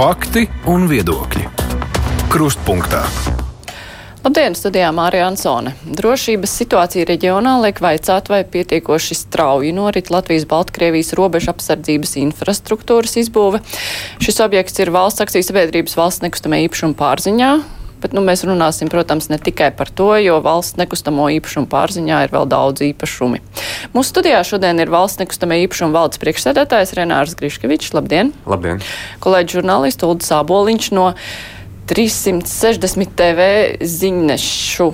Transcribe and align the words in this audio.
Fakti 0.00 0.46
un 0.72 0.86
viedokļi. 0.88 1.42
Krustpunktā. 2.32 3.02
Labdien, 4.24 4.54
studijā 4.56 4.88
Mārija 4.96 5.26
Ansone. 5.28 5.74
Drošības 5.84 6.54
situācija 6.62 7.04
reģionā 7.04 7.58
liek 7.60 7.82
vaicāt, 7.84 8.30
vai 8.32 8.38
pietiekoši 8.48 9.18
strauji 9.18 9.74
norit 9.76 10.08
Latvijas-Baltkrievijas 10.08 11.12
robeža 11.20 11.52
apsardzības 11.52 12.16
infrastruktūras 12.22 13.18
izbūve. 13.20 13.60
Šis 14.24 14.40
objekts 14.40 14.80
ir 14.80 14.94
valsts 14.94 15.20
akcijas 15.26 15.52
sabiedrības 15.52 15.98
valsts 16.00 16.24
nekustamē 16.24 16.62
īpašuma 16.64 16.96
pārziņā. 16.96 17.50
Bet 18.00 18.14
nu, 18.16 18.22
mēs 18.24 18.44
runāsim, 18.48 18.88
protams, 18.92 19.28
ne 19.32 19.38
tikai 19.40 19.70
par 19.76 19.90
to, 19.92 20.08
jo 20.22 20.38
valsts 20.44 20.78
nekustamo 20.80 21.28
īpašumu 21.36 21.68
pārziņā 21.70 22.22
ir 22.26 22.34
vēl 22.34 22.48
daudz 22.50 22.84
īpašumi. 22.86 23.42
Mūsu 23.94 24.08
studijā 24.14 24.40
šodien 24.46 24.80
ir 24.80 24.92
valsts 24.92 25.20
nekustamie 25.20 25.60
īpašumu 25.66 25.96
valdes 25.96 26.22
priekšsēdētājs 26.22 26.96
Renārs 26.98 27.36
Griškevičs. 27.38 27.92
Labdien! 27.96 28.32
Labdien! 28.48 28.80
Kolēģis 29.24 29.60
žurnālists 29.60 30.08
Ulda 30.08 30.28
Sāboliņš 30.30 30.90
no 30.96 31.12
360 31.90 33.16
TV 33.18 33.52
ziņnešu 33.82 34.92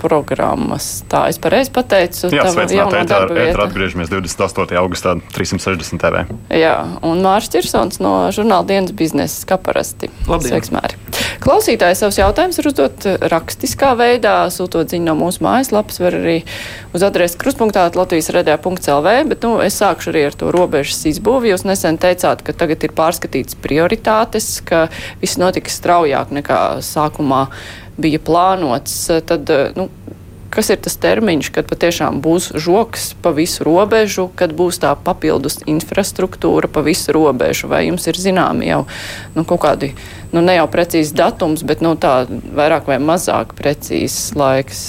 programmas. 0.00 1.02
Tā 1.10 1.26
es 1.30 1.40
pareizi 1.42 1.72
pateicu. 1.74 2.30
Jā, 2.34 2.46
sveicināti, 2.52 3.00
ētā, 3.02 3.20
ētā 3.46 3.66
atgriežamies 3.66 4.12
28. 4.12 4.76
augustā 4.80 5.16
360 5.34 6.02
TV. 6.02 6.24
Jā, 6.54 6.76
un 7.06 7.24
Mārs 7.24 7.50
Čirsons 7.52 8.00
no 8.04 8.16
žurnāla 8.34 8.68
dienas 8.68 8.94
biznesa, 8.96 9.42
kā 9.48 9.58
parasti. 9.60 10.10
Labdien! 10.28 10.56
Sveiks, 10.56 10.72
Māri! 10.74 11.00
Klausītāji 11.42 11.98
savus 11.98 12.18
jautājumus 12.18 12.58
var 12.60 12.68
uzdot 12.70 13.06
rakstiskā 13.32 13.92
veidā, 13.98 14.34
sūtot 14.52 14.90
ziņu 14.92 15.06
no 15.10 15.14
mūsu 15.18 15.44
mājaslapas, 15.44 16.00
var 16.02 16.16
arī 16.18 16.36
uz 16.96 17.04
adresi 17.06 17.38
kruspunktā 17.40 17.86
Latvijas 17.94 18.32
redē.lv, 18.34 19.14
bet 19.30 19.46
nu, 19.46 19.56
es 19.64 19.78
sākšu 19.80 20.12
arī 20.12 20.26
ar 20.30 20.36
to 20.38 20.50
robežas 20.54 21.04
izbūvi. 21.12 21.52
Jūs 21.52 21.66
nesen 21.68 22.00
teicāt, 22.02 22.42
ka 22.46 22.56
tagad 22.56 22.84
ir 22.88 22.94
pārskatīts 22.96 23.58
prioritātes, 23.62 24.48
ka 24.66 24.86
viss 25.22 25.40
notiks 25.40 25.78
straujāk 25.80 26.32
nekā 26.34 26.60
sākumā 26.84 27.46
bija 27.96 28.20
plānots, 28.22 29.06
tad, 29.26 29.50
nu, 29.76 29.88
kas 30.50 30.70
ir 30.72 30.80
tas 30.82 30.96
termiņš, 31.00 31.50
kad 31.54 31.68
patiešām 31.70 32.20
būs 32.24 32.50
žoks 32.62 33.10
pa 33.22 33.32
visu 33.36 33.64
robežu, 33.66 34.28
kad 34.38 34.54
būs 34.56 34.80
tā 34.82 34.94
papildus 34.96 35.60
infrastruktūra 35.68 36.70
pa 36.72 36.84
visu 36.86 37.14
robežu? 37.16 37.70
Vai 37.72 37.86
jums 37.88 38.06
ir 38.08 38.20
zināmi 38.20 38.70
jau 38.70 38.84
nu, 39.36 39.44
kaut 39.44 39.64
kādi, 39.66 39.92
nu, 40.32 40.44
ne 40.44 40.58
jau 40.58 40.68
precīzi 40.72 41.16
datums, 41.16 41.64
bet 41.66 41.84
nu, 41.84 41.96
tā 42.00 42.24
vairāk 42.28 42.88
vai 42.90 43.00
mazāk 43.02 43.56
precīzs 43.58 44.32
laiks? 44.38 44.86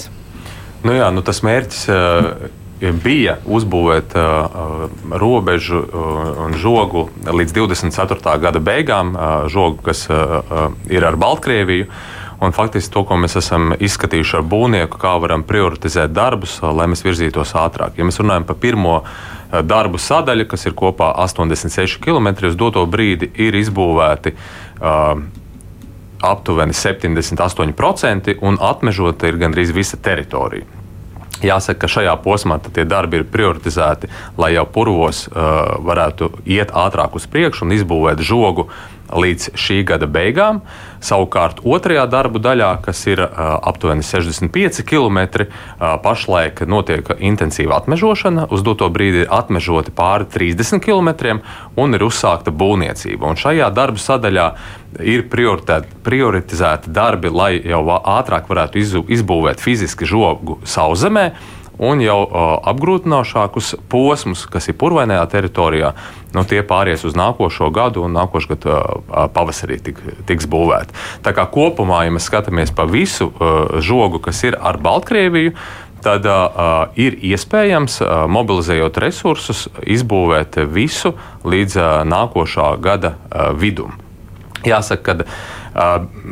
Nu 0.86 0.96
jā, 0.96 1.10
nu 1.12 1.26
tas 1.26 1.44
mērķis. 1.44 1.84
Uh, 1.92 2.54
bija 2.78 3.40
uzbūvēt 3.50 4.14
uh, 4.22 4.84
robežu 5.18 5.80
uh, 5.82 6.28
un 6.46 6.54
žogu 6.62 7.08
līdz 7.26 7.56
24. 7.58 8.36
gada 8.44 8.62
beigām, 8.62 9.16
uh, 9.18 9.48
žogu, 9.50 9.82
kas 9.90 10.06
uh, 10.12 10.38
uh, 10.46 10.68
ir 10.94 11.08
ar 11.08 11.18
Baltkrieviju. 11.18 11.90
Uh, 11.90 12.17
Un 12.40 12.54
faktiski 12.54 12.94
to, 12.94 13.02
ko 13.10 13.18
mēs 13.18 13.34
esam 13.40 13.72
izskatījuši 13.82 14.36
ar 14.38 14.44
būvnieku, 14.46 15.00
kā 15.02 15.16
varam 15.22 15.42
prioritizēt 15.48 16.14
darbus, 16.14 16.60
lai 16.62 16.86
mēs 16.92 17.02
virzītos 17.06 17.56
ātrāk. 17.58 17.98
Ja 17.98 18.06
mēs 18.06 18.22
runājam 18.22 18.46
par 18.46 18.60
pirmo 18.62 19.00
eh, 19.02 19.64
darbu 19.66 19.98
sadaļu, 19.98 20.46
kas 20.52 20.68
ir 20.70 20.78
kopā 20.78 21.10
86 21.26 21.98
km, 22.04 22.36
uz 22.46 22.60
doto 22.60 22.86
brīdi 22.86 23.32
ir 23.42 23.58
izbūvēti. 23.58 24.36
Uh, 24.78 25.26
aptuveni 26.22 26.74
78% 26.74 28.36
un 28.42 28.58
atmežota 28.62 29.30
ir 29.30 29.38
gandrīz 29.38 29.74
visa 29.74 29.98
teritorija. 30.02 30.66
Jāsaka, 31.46 31.84
ka 31.84 31.90
šajā 31.92 32.16
posmā 32.24 32.58
tie 32.74 32.86
darbi 32.90 33.20
ir 33.20 33.28
prioritizēti, 33.30 34.10
lai 34.42 34.56
jau 34.56 34.66
purvos 34.74 35.28
uh, 35.28 35.76
varētu 35.86 36.32
iet 36.50 36.74
ātrāk 36.74 37.14
uz 37.20 37.28
priekšu 37.30 37.68
un 37.68 37.76
izbūvēt 37.78 38.24
žogu 38.26 38.66
līdz 39.14 39.52
šī 39.58 39.82
gada 39.88 40.08
beigām. 40.10 40.62
Savukārt 41.04 41.62
otrajā 41.66 42.08
darbu 42.10 42.42
daļā, 42.42 42.72
kas 42.86 43.04
ir 43.08 43.22
uh, 43.24 43.30
aptuveni 43.70 44.06
65 44.06 44.82
km, 44.88 45.20
uh, 45.46 45.96
pašlaik 46.04 46.64
notiek 46.68 47.12
intensīva 47.20 47.78
atmežošana. 47.82 48.48
Uz 48.52 48.66
doto 48.66 48.90
brīdi 48.94 49.24
ir 49.26 49.32
atmežoti 49.34 49.94
pāri 49.96 50.28
30 50.34 50.82
km 50.84 51.40
un 51.78 51.94
ir 51.94 52.08
uzsākta 52.08 52.52
būvniecība. 52.52 53.30
Un 53.30 53.40
šajā 53.40 53.70
darbu 53.76 54.02
sadaļā 54.02 54.48
ir 55.06 55.28
prioritizēti 55.30 56.92
darbi, 56.94 57.30
lai 57.30 57.52
jau 57.62 57.84
ātrāk 58.00 58.50
varētu 58.50 58.82
izbūvēt 59.06 59.62
fiziski 59.62 60.08
žogu 60.10 60.58
sauszemē 60.66 61.30
un 61.78 62.02
jau 62.02 62.20
uh, 62.26 62.46
apgrūtinošākus 62.72 63.76
posmus, 63.92 64.46
kas 64.50 64.70
ir 64.70 64.78
purvainajā 64.80 65.26
teritorijā, 65.32 65.94
nu, 66.36 66.44
tie 66.50 66.64
pāries 66.66 67.06
uz 67.08 67.18
nākošo 67.18 67.70
gadu, 67.74 68.06
un 68.08 68.16
nākošais 68.18 68.52
gads 68.54 68.70
uh, 68.70 69.28
pavasarī 69.34 69.80
tik, 69.84 70.02
tiks 70.30 70.50
būvēti. 70.50 70.96
Tā 71.26 71.34
kā 71.38 71.48
kopumā, 71.52 72.04
ja 72.08 72.16
mēs 72.16 72.30
skatāmies 72.30 72.74
pa 72.76 72.88
visu 72.90 73.30
uh, 73.30 73.78
žogu, 73.84 74.22
kas 74.24 74.44
ir 74.48 74.58
ar 74.58 74.82
Baltkrieviju, 74.82 75.54
tad 76.06 76.26
uh, 76.30 76.90
ir 77.00 77.18
iespējams, 77.26 78.02
uh, 78.02 78.26
mobilizējot 78.32 79.00
resursus, 79.02 79.68
izbūvēt 79.84 80.60
visu 80.72 81.14
līdz 81.46 81.78
uh, 81.78 81.88
nākošā 82.08 82.74
gada 82.82 83.16
uh, 83.18 83.52
vidum. 83.58 83.98
Jāsaka, 84.66 85.14
ka 85.24 85.26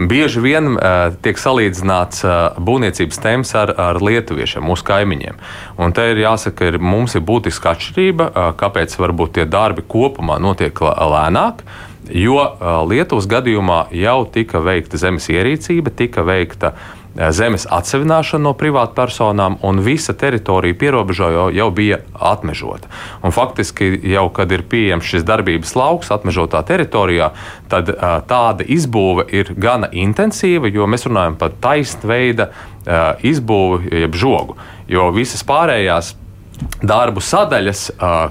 bieži 0.09 0.41
vien 0.41 0.75
tiek 1.21 1.39
salīdzināts 1.39 2.23
būvniecības 2.57 3.21
temps 3.21 3.53
ar, 3.57 3.73
ar 3.77 4.01
lietuviešiem, 4.01 4.65
mūsu 4.65 4.87
kaimiņiem. 4.87 5.39
Un 5.81 5.95
te 5.95 6.07
ir 6.11 6.23
jāsaka, 6.23 6.71
ka 6.73 6.81
mums 6.81 7.17
ir 7.17 7.25
būtiska 7.27 7.75
atšķirība, 7.75 8.31
kāpēc 8.59 8.97
varbūt 9.01 9.37
tie 9.37 9.45
darbi 9.45 9.85
kopumā 9.87 10.39
notiek 10.41 10.81
lēnāk. 10.81 11.65
Jo 12.05 12.37
Lietuvas 12.85 13.25
gadījumā 13.29 13.87
jau 13.97 14.19
tika 14.29 14.61
veikta 14.61 14.99
zemes 15.01 15.25
ierīcība, 15.33 15.89
tika 15.97 16.21
veikta 16.25 16.73
uh, 16.73 17.04
zemes 17.15 17.65
atsevināšana 17.71 18.43
no 18.43 18.53
privātpersonām, 18.57 19.59
un 19.63 19.79
visa 19.85 20.13
teritorija 20.17 20.75
pierobežā 20.79 21.29
jau, 21.55 21.69
bija 21.75 22.01
atmežota. 22.13 22.89
Un 23.23 23.35
faktiski 23.35 23.93
jau, 24.11 24.27
kad 24.35 24.51
ir 24.51 24.65
pieejams 24.69 25.07
šis 25.07 25.25
darbības 25.27 25.75
lauks 25.79 26.11
atmežotā 26.15 26.61
teritorijā, 26.67 27.31
tad 27.71 27.91
uh, 27.93 28.19
tāda 28.27 28.67
izbūve 28.67 29.27
ir 29.31 29.53
gana 29.55 29.89
intensīva, 29.91 30.71
jo 30.71 30.87
mēs 30.91 31.07
runājam 31.07 31.39
par 31.39 31.55
taisnveida 31.63 32.49
uh, 32.51 33.23
izbūvi, 33.23 33.95
jeb 34.05 34.19
žogu. 34.19 34.59
Jo 34.91 35.09
visas 35.15 35.43
pārējās 35.47 36.13
darbu 36.85 37.23
sadaļas, 37.23 37.83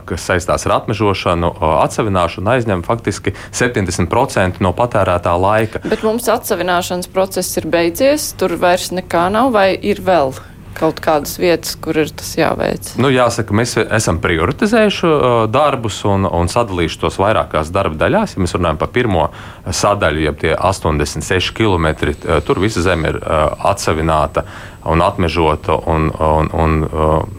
kas 0.08 0.28
saistās 0.30 0.66
ar 0.68 0.78
atmežošanu, 0.78 1.52
atsevināšanu, 1.82 2.50
aizņem 2.54 2.86
faktiski 2.86 3.34
70% 3.50 4.62
no 4.64 4.74
patērētā 4.76 5.34
laika. 5.40 5.84
Bet 5.88 6.06
mums 6.06 6.30
atsevināšanas 6.32 7.10
process 7.12 7.60
ir 7.60 7.68
beidzies, 7.70 8.32
tur 8.40 8.56
vairs 8.60 8.90
nekā 8.94 9.28
nav, 9.34 9.52
vai 9.54 9.70
ir 9.76 10.02
vēl? 10.04 10.34
kaut 10.74 11.00
kādas 11.02 11.36
vietas, 11.38 11.74
kur 11.80 11.98
ir 12.02 12.10
tas 12.14 12.32
jāveic? 12.38 12.94
Nu, 13.00 13.10
jāsaka, 13.12 13.54
mēs 13.56 13.76
esam 13.84 14.20
prioritizējuši 14.22 15.06
uh, 15.08 15.36
darbus 15.50 16.00
un, 16.08 16.26
un 16.26 16.50
sadalījuši 16.50 17.00
tos 17.04 17.18
vairākās 17.22 17.72
darba 17.74 17.98
daļās. 18.04 18.34
Ja 18.36 18.44
mēs 18.44 18.56
runājam 18.56 18.80
par 18.80 18.90
pirmo 18.94 19.28
sadaļu, 19.64 20.24
jeb 20.26 20.40
tie 20.42 20.54
86 20.56 21.54
km, 21.56 21.90
uh, 22.10 22.38
tur 22.46 22.62
visa 22.62 22.84
zeme 22.84 23.14
ir 23.14 23.20
uh, 23.22 23.54
atsevināta 23.70 24.46
un 24.84 25.02
atmežota, 25.04 25.76
un, 25.90 26.10
un, 26.12 26.50
un 26.52 26.74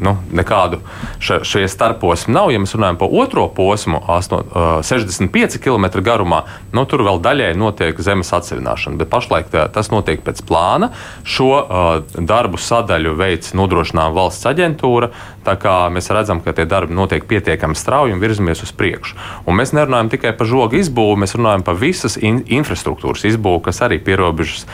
nu, 0.01 0.13
nekādu 0.35 0.79
šie 1.19 1.65
starposmi 1.71 2.33
nav. 2.35 2.51
Ja 2.53 2.61
mēs 2.61 2.75
runājam 2.77 2.99
par 3.01 3.13
otro 3.13 3.47
posmu, 3.55 4.01
8, 4.11 4.81
65 4.85 5.59
km 5.63 5.89
garumā, 6.05 6.43
nu, 6.75 6.85
tur 6.89 7.05
vēl 7.05 7.21
daļai 7.23 7.51
notiek 7.59 7.99
zemes 8.03 8.31
atsevināšana, 8.35 8.99
bet 9.01 9.11
pašlaik 9.11 9.51
tā, 9.53 9.67
tas 9.73 9.91
notiek 9.93 10.23
pēc 10.25 10.41
plāna. 10.47 10.91
Šo 11.23 11.51
uh, 11.55 11.91
darbu 12.15 12.59
sadaļu 12.61 13.15
veids 13.19 13.53
nodrošinām 13.57 14.15
valsts 14.17 14.47
aģentūra, 14.49 15.11
tā 15.45 15.55
kā 15.61 15.75
mēs 15.93 16.09
redzam, 16.13 16.41
ka 16.43 16.53
tie 16.57 16.65
darbi 16.69 16.95
notiek 16.97 17.23
pietiekami 17.29 17.77
strauji 17.77 18.15
un 18.15 18.21
virzamies 18.23 18.63
uz 18.65 18.73
priekšu. 18.75 19.15
Un 19.45 19.59
mēs 19.59 19.71
nerunājam 19.77 20.09
tikai 20.15 20.33
par 20.37 20.49
žogu 20.49 20.79
izbūvi, 20.81 21.21
mēs 21.23 21.37
runājam 21.37 21.65
par 21.67 21.79
visas 21.79 22.17
in 22.17 22.41
infrastruktūras 22.45 23.25
izbūvi, 23.29 23.63
kas 23.69 23.81
arī 23.85 24.01
pierobežas 24.03 24.65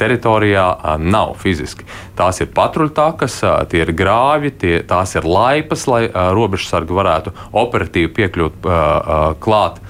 teritorijā 0.00 0.66
nav 1.04 1.36
fiziski. 1.42 1.86
Tās 2.18 2.40
ir 2.40 2.52
patruļtakas, 2.56 3.40
tie 3.70 3.84
ir 3.84 3.94
grāvi, 3.96 4.52
tie, 4.56 4.76
tās 4.88 5.14
ir 5.18 5.28
laipas, 5.28 5.86
lai 5.90 6.06
robežsargi 6.10 6.96
varētu 6.96 7.34
operatīvi 7.64 8.14
piekļūt 8.20 8.70
klāt 9.44 9.82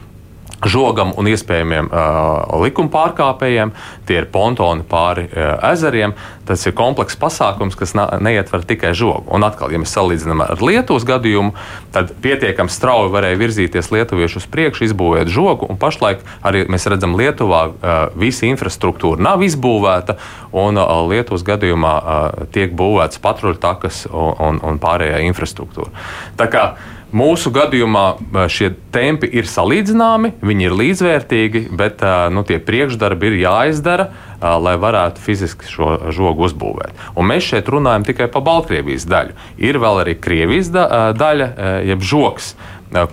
žogam 0.70 1.12
un 1.18 1.28
iespējamiem 1.30 1.90
uh, 1.90 2.54
likuma 2.62 2.92
pārkāpējiem. 2.92 3.74
Tie 4.08 4.18
ir 4.20 4.28
pontoni 4.32 4.84
pāri 4.88 5.26
uh, 5.28 5.56
ezeriem. 5.72 6.14
Tas 6.44 6.60
ir 6.68 6.74
komplekss 6.76 7.16
pasākums, 7.16 7.76
kas 7.78 7.94
neietver 7.96 8.66
tikai 8.68 8.92
žogu. 8.96 9.24
Un 9.32 9.46
atkal, 9.46 9.72
ja 9.72 9.80
mēs 9.80 9.94
salīdzinām 9.96 10.42
ar 10.44 10.60
Lietuvas 10.60 11.06
gadījumu, 11.08 11.54
tad 11.94 12.12
pietiekami 12.24 12.72
strauji 12.72 13.14
varēja 13.14 13.40
virzīties 13.40 13.88
lietuvieši 13.94 14.42
uz 14.42 14.48
priekšu, 14.52 14.84
izbūvēt 14.90 15.32
žogu. 15.32 15.70
Pašlaik 15.80 16.20
arī 16.44 16.66
mēs 16.68 16.84
redzam, 16.92 17.16
Lietuvā 17.16 17.62
uh, 17.70 17.92
visa 18.20 18.44
infrastruktūra 18.50 19.24
nav 19.24 19.44
izbūvēta, 19.46 20.18
un 20.52 20.80
uh, 20.80 20.92
Lietuvas 21.08 21.46
gadījumā 21.48 21.94
uh, 21.96 22.44
tiek 22.52 22.76
būvēts 22.76 23.22
patruļtakas 23.24 24.04
un, 24.12 24.36
un, 24.50 24.60
un 24.68 24.82
pārējā 24.82 25.24
infrastruktūra. 25.30 26.04
Tā 26.36 26.50
kā 26.52 26.66
Mūsu 27.14 27.52
gadījumā 27.54 28.04
šie 28.50 28.72
tempi 28.90 29.28
ir 29.38 29.46
salīdzināmi, 29.46 30.32
viņi 30.42 30.64
ir 30.66 30.72
līdzvērtīgi, 30.74 31.60
bet 31.78 32.02
nu, 32.34 32.42
tie 32.42 32.58
priekšdarbi 32.58 33.28
ir 33.30 33.36
jāizdara, 33.44 34.08
lai 34.42 34.74
varētu 34.82 35.22
fiziski 35.22 35.68
šo 35.70 35.92
žogu 36.10 36.48
uzbūvēt. 36.48 36.98
Un 37.14 37.30
mēs 37.30 37.46
šeit 37.52 37.70
runājam 37.70 38.02
tikai 38.08 38.26
par 38.34 38.42
Baltkrievijas 38.48 39.06
daļu. 39.06 39.38
Ir 39.62 39.78
vēl 39.78 40.02
arī 40.02 40.16
Krievijas 40.18 40.72
daļa, 40.74 41.48
jeb 41.86 42.02
žoks, 42.02 42.56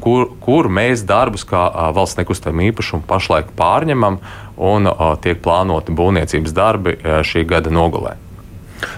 kur, 0.01 0.31
kur 0.41 0.71
mēs 0.73 1.05
darbus 1.05 1.45
kā 1.45 1.67
valsts 1.93 2.17
nekustamā 2.17 2.71
īpašuma 2.71 3.05
pašlaik 3.05 3.53
pārņemam 3.53 4.17
un 4.57 4.89
tiek 5.21 5.45
plānoti 5.45 5.93
būvniecības 5.93 6.57
darbi 6.57 6.97
šī 7.21 7.45
gada 7.53 7.69
nogalē. 7.69 8.17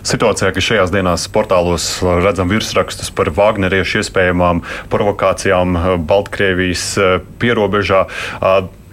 Situācijā, 0.07 0.51
ka 0.55 0.63
šajās 0.63 0.93
dienās 0.93 1.25
portālos 1.33 1.87
redzam 2.03 2.51
virsrakstus 2.51 3.11
par 3.15 3.31
Vāgneriešu 3.35 4.01
iespējamām 4.03 4.63
provokācijām 4.93 5.77
Baltkrievijas 6.09 6.87
eh, 6.97 7.19
pierobežā. 7.41 8.05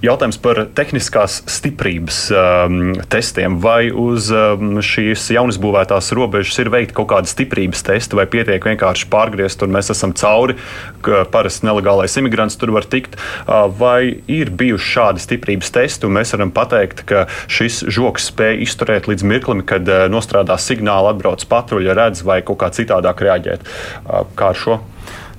Jautājums 0.00 0.38
par 0.40 0.62
tehniskās 0.72 1.42
stiprības 1.50 2.18
um, 2.32 2.94
testiem. 3.12 3.58
Vai 3.60 3.90
uz 3.92 4.30
um, 4.32 4.78
šīs 4.80 5.26
jaunas 5.34 5.58
būvētās 5.60 6.08
robežas 6.16 6.56
ir 6.62 6.70
veikti 6.72 6.96
kaut 6.96 7.10
kādi 7.10 7.28
stiprības 7.28 7.84
testi, 7.84 8.16
vai 8.16 8.24
pietiek 8.32 8.64
vienkārši 8.64 9.10
pārgriezt, 9.12 9.60
un 9.60 9.74
mēs 9.76 9.92
esam 9.92 10.14
cauri, 10.16 10.56
ka 11.04 11.26
parasti 11.28 11.68
nelegālais 11.68 12.16
imigrants 12.16 12.56
tur 12.56 12.72
var 12.72 12.88
tikt, 12.88 13.18
uh, 13.20 13.66
vai 13.68 14.22
ir 14.24 14.54
bijuši 14.56 14.88
šādi 14.94 15.24
stiprības 15.26 15.74
testi, 15.76 16.08
un 16.08 16.16
mēs 16.16 16.32
varam 16.32 16.54
pateikt, 16.56 17.04
ka 17.04 17.26
šis 17.52 17.82
žoks 17.92 18.30
spēj 18.32 18.64
izturēt 18.64 19.10
līdz 19.10 19.26
mirklim, 19.28 19.60
kad 19.68 19.84
uh, 19.84 20.06
nostrādā 20.08 20.56
signāli, 20.56 21.12
atbrauc 21.12 21.44
patruļa, 21.52 21.98
redz 22.00 22.24
vai 22.24 22.40
kaut 22.40 22.62
kā 22.64 22.72
citādāk 22.72 23.20
reaģēt. 23.28 23.68
Uh, 24.06 24.24
kā 24.32 24.54
ar 24.54 24.64
šo? 24.64 24.80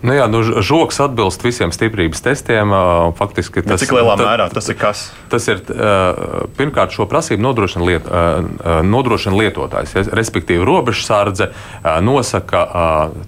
Nu 0.01 0.15
jā, 0.17 0.25
nu, 0.25 0.41
žoks 0.41 0.97
atbilst 1.03 1.43
visiem 1.45 1.69
stiprības 1.73 2.23
testiem. 2.25 2.73
Faktiski 3.17 3.61
tas, 3.61 3.83
Cik 3.83 3.93
lielā 3.93 4.15
mērā 4.17 4.47
tas 4.49 4.69
ir 4.71 4.77
kas? 4.79 5.03
Tas 5.29 5.45
ir 5.51 5.61
pirmkārt 6.57 6.95
šo 6.95 7.05
prasību 7.09 7.43
nodrošina, 7.45 7.85
liet, 7.85 8.07
nodrošina 8.87 9.37
lietotājs. 9.37 9.93
Respektīvi, 10.17 10.63
robežsardze 10.65 11.51
nosaka 12.01 12.63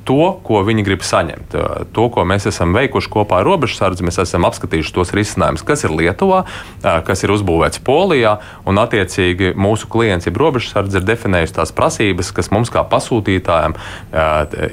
to, 0.08 0.31
ko 0.46 0.64
viņi 0.66 0.86
grib 0.88 1.06
saņemt. 1.06 1.54
To, 1.94 2.08
ko 2.14 2.25
mēs 2.25 2.50
esam 2.50 2.74
veikuši 2.74 3.12
kopā 3.14 3.44
ar 3.44 3.48
robežsardzi, 3.52 4.08
mēs 4.08 4.18
esam 4.25 4.50
apskatījuši 4.50 4.96
tos 4.98 5.14
risinājumus, 5.14 5.66
kas 5.68 5.86
ir 5.86 5.94
Lietuvā, 5.94 6.42
kas 6.81 7.22
ir 7.22 7.36
uzbūvēts 7.36 7.84
Polijā, 7.86 8.40
un 8.66 8.81
attiecīgi 8.81 9.54
mūsu 9.54 9.92
klients, 9.94 10.25
jeb 10.25 10.42
robežsardze, 10.42 10.98
ir 10.98 11.06
definējusi 11.06 11.58
tās 11.60 11.75
prasības, 11.75 12.34
kas 12.34 12.50
mums 12.54 12.74
kā 12.74 12.81
pasūtītājiem 12.90 13.78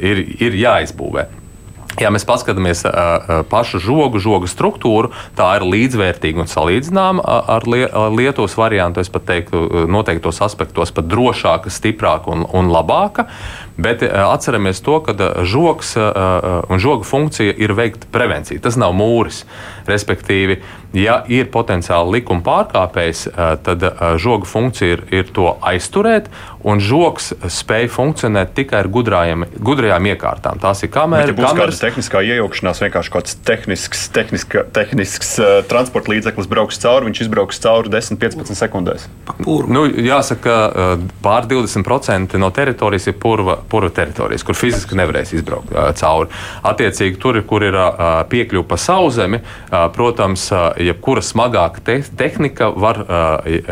ir, 0.00 0.24
ir 0.48 0.58
jāizbūvē. 0.64 1.28
Ja 2.00 2.10
mēs 2.12 2.24
paskatāmies 2.28 2.84
uh, 2.88 3.42
pašu 3.50 3.80
žogu, 3.82 4.20
žoga 4.22 4.48
struktūru, 4.50 5.12
tā 5.36 5.50
ir 5.58 5.66
līdzvērtīga 5.68 6.44
un 6.44 6.50
salīdzināma 6.50 7.24
ar 7.24 7.66
Lietuvas 7.68 8.56
variantu. 8.58 9.02
Es 9.04 9.12
pat 9.12 9.26
teiktu, 9.28 9.86
noteiktos 9.90 10.40
aspektos 10.44 10.94
pat 10.96 11.08
drošāka, 11.10 11.72
stiprāka 11.72 12.32
un, 12.32 12.46
un 12.56 12.72
labāka. 12.72 13.28
Bet 13.80 14.02
atceramies 14.04 14.82
to, 14.84 14.98
ka 15.04 15.14
žoks 15.48 15.94
un 15.96 16.82
žoga 16.82 17.06
funkcija 17.06 17.54
ir 17.56 17.74
veikt 17.76 18.08
prevenciju. 18.12 18.60
Tas 18.62 18.78
nav 18.80 18.94
mūris. 18.96 19.44
Respektīvi, 19.88 20.60
ja 20.94 21.20
ir 21.32 21.48
potenciāli 21.50 22.18
likuma 22.18 22.44
pārkāpējs, 22.46 23.24
tad 23.66 23.86
žoga 24.22 24.48
funkcija 24.48 24.98
ir, 24.98 25.04
ir 25.14 25.32
to 25.34 25.54
aizturēt, 25.66 26.28
un 26.66 26.82
žoks 26.84 27.32
spēj 27.50 27.88
funkcionēt 27.94 28.52
tikai 28.56 28.82
ar 28.82 28.90
gudrājiem, 28.92 29.46
gudrajām 29.64 30.08
iekārtām. 30.12 30.60
Tās 30.62 30.84
ir 30.84 30.92
kameras. 30.92 31.32
Ja 31.32 31.48
kameras... 31.48 31.80
tehniskā 31.82 32.22
iejaukšanās, 32.26 32.82
vienkārši 32.84 33.14
kaut 33.14 33.26
kāds 33.26 33.38
tehnisks, 33.46 34.06
tehniska, 34.14 34.64
tehnisks 34.76 35.34
uh, 35.40 35.60
transporta 35.70 36.12
līdzeklis 36.12 36.50
brauks 36.50 36.80
cauri, 36.82 37.08
viņš 37.10 37.22
izbrauks 37.26 37.60
cauri 37.62 37.92
10-15 37.92 38.58
sekundēs. 38.58 39.06
Nu, 39.46 39.86
jāsaka, 39.88 40.56
pār 41.24 41.48
20% 41.50 42.38
no 42.40 42.50
teritorijas 42.54 43.08
ir 43.10 43.16
purva, 43.20 43.58
purva 43.70 43.92
teritorijas, 43.94 44.44
kur 44.46 44.58
fiziski 44.58 44.98
nevarēs 44.98 45.34
izbraukt 45.38 45.74
cauri. 46.00 46.30
Attiecīgi, 46.66 47.18
tur, 47.22 47.40
kur 47.48 47.64
ir 47.66 47.76
piekļuve 48.30 48.66
pa 48.70 48.78
sauszemi, 48.80 49.42
protams, 49.96 50.48
jebkura 50.80 51.22
smagāka 51.24 51.84
te 51.86 52.00
tehnika 52.18 52.72
var 52.74 53.04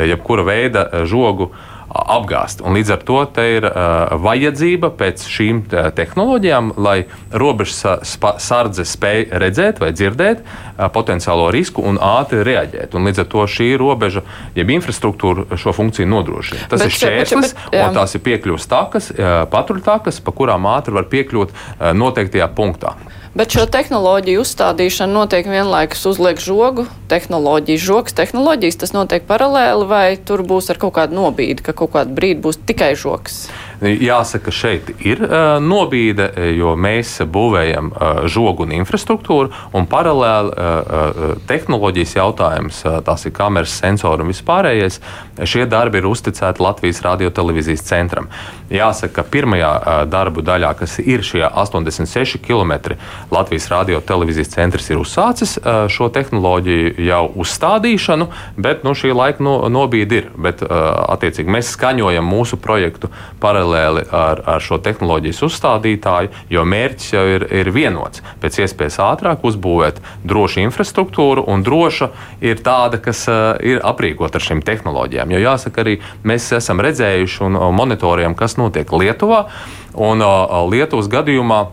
jebkura 0.08 0.46
veida 0.48 0.86
žogu 1.08 1.52
apgāzt. 1.88 2.62
Un 2.64 2.76
līdz 2.76 2.92
ar 2.94 3.02
to 3.08 3.18
ir 3.42 3.66
uh, 3.68 4.14
vajadzība 4.20 4.90
pēc 4.98 5.24
šīm 5.28 5.62
tehnoloģijām, 5.96 6.72
lai 6.80 6.98
robežas 7.32 8.04
sardze 8.42 8.84
spēj 8.88 9.28
redzēt 9.42 9.80
vai 9.82 9.90
dzirdēt 9.96 10.42
uh, 10.44 10.86
potenciālo 10.92 11.48
risku 11.54 11.84
un 11.84 12.00
ātri 12.02 12.44
reaģēt. 12.46 12.96
Un 12.98 13.08
līdz 13.08 13.24
ar 13.24 13.30
to 13.32 13.46
šī 13.48 13.70
robeža, 13.80 14.24
jeb 14.58 14.72
infrastruktūra 14.76 15.58
šo 15.58 15.74
funkciju 15.76 16.08
nodrošina. 16.08 16.68
Tas 16.70 16.84
bet, 16.84 16.90
ir 16.90 16.98
šķērslis, 16.98 17.54
un 17.72 17.96
tās 17.96 18.16
ir 18.16 18.24
piekļuves 18.26 18.68
takas, 18.70 19.12
uh, 19.14 19.44
patruļtakas, 19.52 20.20
pa 20.24 20.36
kurām 20.36 20.68
ātri 20.70 20.96
var 20.96 21.08
piekļūt 21.12 21.54
uh, 21.54 21.92
noteiktajā 21.96 22.50
punktā. 22.56 22.96
Bet 23.38 23.54
šo 23.54 23.68
tehnoloģiju 23.70 24.40
uzstādīšana 24.42 25.14
notiek 25.14 25.46
vienlaikus 25.46 26.00
uzliek 26.10 26.40
žogu, 26.42 26.88
tehnoloģijas, 27.06 27.84
žoks, 27.86 28.16
tehnoloģijas. 28.18 28.78
Tas 28.80 28.92
notiek 28.96 29.28
paralēli, 29.28 29.86
vai 29.86 30.06
tur 30.18 30.42
būs 30.42 30.72
ar 30.74 30.80
kaut 30.82 30.96
kādu 30.96 31.14
nobīdi, 31.20 31.62
ka 31.62 31.76
kaut 31.78 31.92
kādu 31.94 32.16
brīdi 32.18 32.42
būs 32.42 32.58
tikai 32.66 32.96
žoks? 32.98 33.44
Jāsaka, 33.78 34.50
šeit 34.50 34.88
ir 35.06 35.20
uh, 35.22 35.60
nobīde, 35.62 36.26
jo 36.58 36.72
mēs 36.74 37.20
būvējam 37.30 37.92
uh, 37.92 38.24
žogu 38.26 38.64
un 38.66 38.72
infrastruktūru, 38.74 39.52
un 39.78 39.86
paralēli 39.86 40.50
uh, 40.50 41.36
tehnoloģijas 41.46 42.16
jautājums, 42.16 42.80
tās 43.06 43.26
ir 43.28 43.34
kameras, 43.36 43.76
sensori 43.78 44.24
un 44.24 44.32
vispārējais. 44.32 44.98
Šie 45.46 45.68
darbi 45.70 46.00
ir 46.00 46.08
uzticēti 46.10 46.62
Latvijas 46.64 47.04
radiotelevīzijas 47.06 47.84
centram. 47.86 48.26
Jāsaka, 48.72 49.20
ka 49.20 49.24
pirmajā 49.30 49.70
darbu 50.10 50.42
daļā, 50.44 50.72
kas 50.80 50.98
ir 50.98 51.22
šie 51.24 51.44
86 51.46 52.42
km, 52.42 52.96
Latvijas 53.30 53.70
radiotelevīzijas 53.70 54.50
centrs 54.56 54.90
ir 54.90 54.98
uzsācis 55.00 55.54
šo 55.88 56.10
tehnoloģiju 56.12 57.06
jau 57.06 57.22
uzstādīšanu, 57.44 58.28
bet 58.58 58.82
nu, 58.84 58.96
šī 58.98 59.14
laika 59.14 59.46
no, 59.46 59.56
nobīde 59.72 60.22
ir. 60.22 60.28
Bet, 60.36 60.66
attiecīgi, 60.66 61.54
mēs 61.54 61.72
skaņojam 61.76 62.26
mūsu 62.28 62.58
projektu 62.60 63.12
paralēli 63.40 63.67
paralēli 63.68 64.04
ar, 64.12 64.42
ar 64.46 64.62
šo 64.62 64.78
tehnoloģijas 64.82 65.42
uzstādītāju, 65.46 66.30
jo 66.50 66.64
mērķis 66.64 67.12
jau 67.12 67.24
ir, 67.28 67.46
ir 67.52 67.70
vienots. 67.74 68.22
Pēc 68.40 68.60
iespējas 68.64 68.98
ātrāk 69.04 69.44
uzbūvēt 69.44 70.00
drošu 70.24 70.62
infrastruktūru, 70.64 71.44
un 71.48 71.62
droša 71.62 72.10
ir 72.40 72.62
tāda, 72.64 73.00
kas 73.02 73.26
uh, 73.28 73.56
ir 73.60 73.80
aprīkota 73.84 74.38
ar 74.38 74.46
šīm 74.46 74.62
tehnoloģijām. 74.64 75.32
Jo 75.34 75.42
jāsaka, 75.44 75.84
arī 75.84 75.98
mēs 76.24 76.50
esam 76.56 76.80
redzējuši 76.80 77.44
un 77.48 77.58
monitorējam, 77.76 78.36
kas 78.38 78.56
notiek 78.58 78.88
Lietuvā. 78.92 79.46
Un 79.94 80.22
uh, 80.24 80.64
Lietuvas 80.70 81.10
gadījumā 81.12 81.66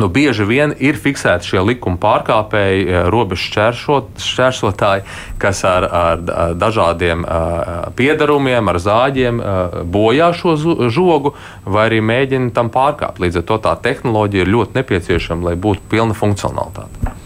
Nu, 0.00 0.08
bieži 0.08 0.46
vien 0.48 0.72
ir 0.80 0.96
fiksēti 0.96 1.52
šie 1.52 1.60
likuma 1.68 1.98
pārkāpēji, 2.00 2.84
eh, 2.88 3.08
robežu 3.12 3.50
šķērsotāji, 3.52 5.04
kas 5.42 5.64
ar, 5.68 5.84
ar 5.84 6.22
dažādiem 6.56 7.24
uh, 7.26 7.90
piedarumiem, 7.98 8.68
ar 8.70 8.78
zāģiem 8.80 9.40
uh, 9.40 9.80
bojā 9.84 10.30
šo 10.38 10.54
žogu, 10.92 11.34
vai 11.64 11.88
arī 11.90 12.00
mēģina 12.00 12.52
tam 12.56 12.70
pārkāpt. 12.72 13.20
Līdz 13.20 13.42
ar 13.42 13.48
to 13.50 13.58
tā 13.66 13.74
tehnoloģija 13.88 14.46
ir 14.46 14.54
ļoti 14.54 14.80
nepieciešama, 14.80 15.50
lai 15.50 15.56
būtu 15.60 15.84
pilna 15.92 16.16
funkcionalitāte. 16.16 17.21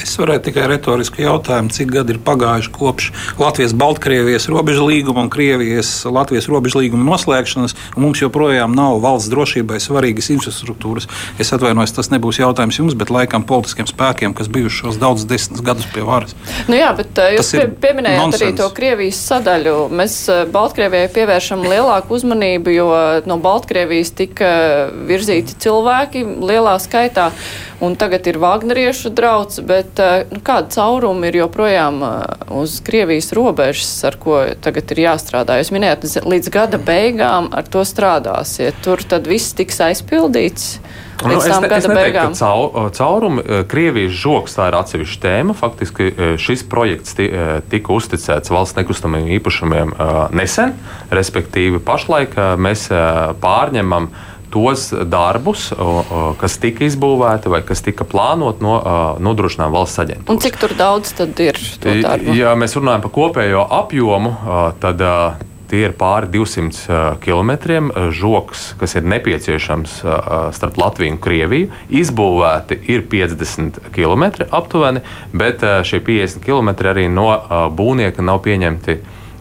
Es 0.00 0.14
varētu 0.16 0.48
tikai 0.48 0.66
retoriski 0.70 1.24
jautājumu, 1.26 1.72
cik 1.74 1.90
gadi 1.92 2.14
ir 2.14 2.20
pagājuši 2.24 2.70
kopš 2.72 3.10
Latvijas-Baltkrievijas 3.40 4.48
robežu 4.48 4.86
līguma 4.88 5.26
un 5.26 5.30
Krievijas-Latvijas 5.32 6.48
robežu 6.48 6.80
līguma 6.80 7.04
noslēgšanas, 7.10 7.76
un 7.96 8.06
mums 8.06 8.22
joprojām 8.22 8.72
nav 8.76 9.00
valsts 9.04 9.30
drošībai 9.32 9.80
svarīgas 9.82 10.30
infrastruktūras. 10.32 11.08
Es 11.40 11.52
atvainojos, 11.56 11.92
tas 11.96 12.10
nebūs 12.14 12.40
jautājums 12.40 12.80
jums, 12.80 12.96
bet 12.98 13.12
laikam 13.12 13.44
politiskiem 13.46 13.88
spēkiem, 13.90 14.34
kas 14.36 14.48
bijuši 14.52 14.84
šos 14.84 15.00
daudzus 15.00 15.28
desmit 15.28 15.60
gadus 15.66 15.88
pie 15.92 16.04
varas. 16.06 16.36
Nu 16.70 16.78
jā, 16.78 16.90
bet 16.96 17.20
uh, 17.20 17.30
jūs 17.36 17.52
pie, 17.58 17.68
pieminējāt 17.84 18.22
nonsens. 18.24 18.46
arī 18.46 18.58
to 18.60 18.68
Krievijas 18.76 19.20
sadaļu. 19.30 19.76
Mēs 20.00 20.18
uh, 20.32 20.44
Baltkrievijai 20.50 21.10
pievēršam 21.12 21.66
lielāku 21.68 22.16
uzmanību, 22.16 22.72
jo 22.74 22.88
no 23.28 23.40
Baltkrievijas 23.42 24.14
tika 24.16 24.52
virzīti 25.08 25.58
cilvēki 25.60 26.24
lielā 26.40 26.78
skaitā, 26.82 27.30
un 27.80 27.96
tagad 27.96 28.26
ir 28.28 28.38
Vāgneriešu 28.40 29.12
drauds, 29.16 29.60
bet 29.64 30.00
eh, 30.00 30.24
nu, 30.30 30.40
kāda 30.44 30.70
cauruma 30.74 31.30
ir 31.30 31.40
joprojām 31.40 32.02
eh, 32.04 32.16
uz 32.60 32.78
Krievijas 32.84 33.32
robežas, 33.36 33.92
ar 34.06 34.18
ko 34.20 34.42
tagad 34.62 34.92
ir 34.94 35.04
jāstrādā? 35.06 35.58
Jūs 35.60 35.72
minējāt, 35.74 36.08
līdz 36.28 36.52
gada 36.52 36.80
beigām 36.80 37.50
ar 37.56 37.68
to 37.70 37.84
strādāsiet. 37.88 38.78
Tur 38.84 39.02
tad 39.08 39.28
viss 39.30 39.56
tiks 39.56 39.80
aizpildīts. 39.90 40.74
Nu, 41.20 41.34
es, 41.36 41.44
ne, 41.44 41.68
es 41.68 41.84
neteiktu, 41.84 42.14
ka 42.16 42.26
caur, 42.38 42.92
caurumi 42.96 43.44
eh, 43.44 43.62
Krievijas 43.68 44.16
žoks 44.22 44.56
tā 44.56 44.70
ir 44.70 44.78
atsevišķa 44.78 45.22
tēma. 45.24 45.56
Faktiski 45.56 46.12
šis 46.40 46.64
projekts 46.68 47.16
tika 47.16 47.96
uzticēts 47.96 48.52
valsts 48.52 48.78
nekustamajiem 48.78 49.34
īpašumiem 49.36 49.94
nesen, 50.36 50.76
respektīvi 51.12 51.80
pašlaik 51.84 52.36
mēs 52.60 52.88
pārņemam 53.40 54.10
tos 54.50 54.88
darbus, 55.06 55.68
kas 56.40 56.56
tika 56.62 56.84
izbūvēti 56.88 57.52
vai 57.52 57.62
kas 57.66 57.84
tika 57.86 58.04
plānoti 58.08 58.64
no 58.66 58.78
nodrošinājuma 59.22 59.76
valsts 59.78 60.02
aģentūras. 60.02 60.32
Un 60.34 60.42
cik 60.42 60.58
daudz 60.78 61.14
tad 61.18 61.38
ir? 61.42 61.60
Ja 62.34 62.56
mēs 62.58 62.74
runājam 62.78 63.06
par 63.06 63.14
kopējo 63.14 63.62
apjomu, 63.80 64.34
tad 64.82 65.06
tie 65.70 65.84
ir 65.86 65.92
pāri 65.94 66.26
200 66.34 67.20
km 67.22 67.52
žoks, 68.10 68.72
kas 68.80 68.96
ir 68.98 69.06
nepieciešams 69.06 69.92
starp 70.56 70.80
Latviju 70.82 71.14
un 71.14 71.20
Krieviju. 71.22 71.70
Izbūvēti 71.94 72.80
ir 72.90 73.06
50 73.06 73.78
km 73.94 74.24
aptuveni, 74.50 75.04
bet 75.30 75.62
šie 75.86 76.02
50 76.02 76.42
km 76.42 76.74
arī 76.90 77.06
no 77.06 77.30
būvnieka 77.78 78.18
nav 78.26 78.42
pieņemti 78.42 78.98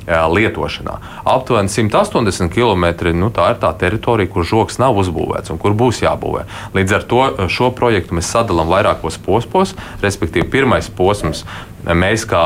lietošanā. 0.10 0.96
Aptuveni 1.26 1.70
180 1.70 2.50
km 2.54 3.14
nu, 3.18 3.30
tā 3.34 3.52
ir 3.54 3.60
tā 3.62 3.72
teritorija, 3.78 4.30
kur 4.32 4.48
žoks 4.48 4.80
nav 4.82 4.98
uzbūvēts 5.02 5.54
un 5.54 5.62
kur 5.62 5.76
būs 5.78 6.02
jābūvē. 6.04 6.46
Līdz 6.78 6.96
ar 6.98 7.08
to 7.10 7.22
šo 7.52 7.72
projektu 7.76 8.18
mēs 8.18 8.32
sadalām 8.34 8.72
vairākos 8.72 9.20
posmos, 9.26 9.76
respektīvi, 10.04 10.50
pirmais 10.50 10.90
posms. 10.90 11.46
Mēs, 11.80 12.26
kā 12.28 12.42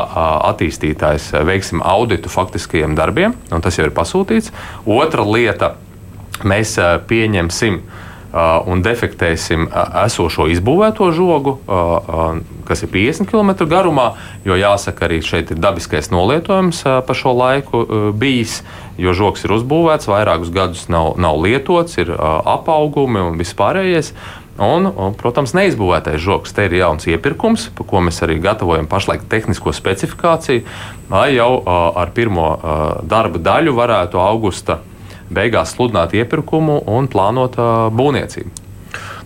attīstītājs, 0.52 1.32
veiksim 1.44 1.82
auditu 1.82 2.30
faktiskajiem 2.30 2.94
darbiem, 2.94 3.34
un 3.50 3.64
tas 3.64 3.78
jau 3.78 3.88
ir 3.88 3.94
pasūtīts. 3.96 4.52
Otra 4.86 5.24
lieta, 5.26 5.74
mēs 6.46 6.76
pieņemsim 7.08 7.80
uh, 7.80 8.03
un 8.66 8.82
defektēsim 8.82 9.68
uh, 9.68 10.04
esošo 10.04 10.48
izbūvēto 10.50 11.10
žogu, 11.14 11.56
uh, 11.64 12.38
kas 12.66 12.82
ir 12.82 12.90
50 12.90 13.30
km 13.30 13.68
garumā, 13.70 14.14
jo 14.46 14.56
jāsaka, 14.58 15.06
arī 15.06 15.20
šeit 15.22 15.52
ir 15.54 15.60
dabiskais 15.62 16.10
nolietojums 16.10 16.82
pa 17.06 17.14
šo 17.14 17.34
laiku 17.36 17.84
bijis, 18.18 18.62
jo 18.98 19.12
žoks 19.14 19.44
ir 19.44 19.54
uzbūvēts, 19.58 20.08
vairākus 20.08 20.52
gadus 20.54 20.86
nav, 20.88 21.14
nav 21.20 21.36
lietots, 21.44 21.98
ir 22.00 22.14
apaugumi 22.14 23.22
un 23.22 23.38
vispārējais. 23.40 24.14
Un, 24.54 24.86
un, 24.86 25.14
protams, 25.18 25.50
neizbūvētais 25.56 26.20
žoks. 26.22 26.52
Te 26.54 26.68
ir 26.68 26.76
jauns 26.78 27.08
iepirkums, 27.10 27.66
par 27.74 27.88
ko 27.90 28.02
mēs 28.06 28.22
arī 28.22 28.36
gatavojam 28.42 28.86
pašlaik 28.86 29.26
tehnisko 29.30 29.74
specifikāciju, 29.74 30.62
lai 31.10 31.32
jau 31.34 31.50
ar 31.66 32.12
pirmo 32.14 32.52
darba 33.02 33.42
daļu 33.42 33.74
varētu 33.74 34.22
augusta 34.22 34.78
beigās 35.34 35.74
sludināt 35.74 36.14
iepirkumu 36.16 36.80
un 36.96 37.10
plānot 37.10 37.58
būvniecību. 37.94 38.63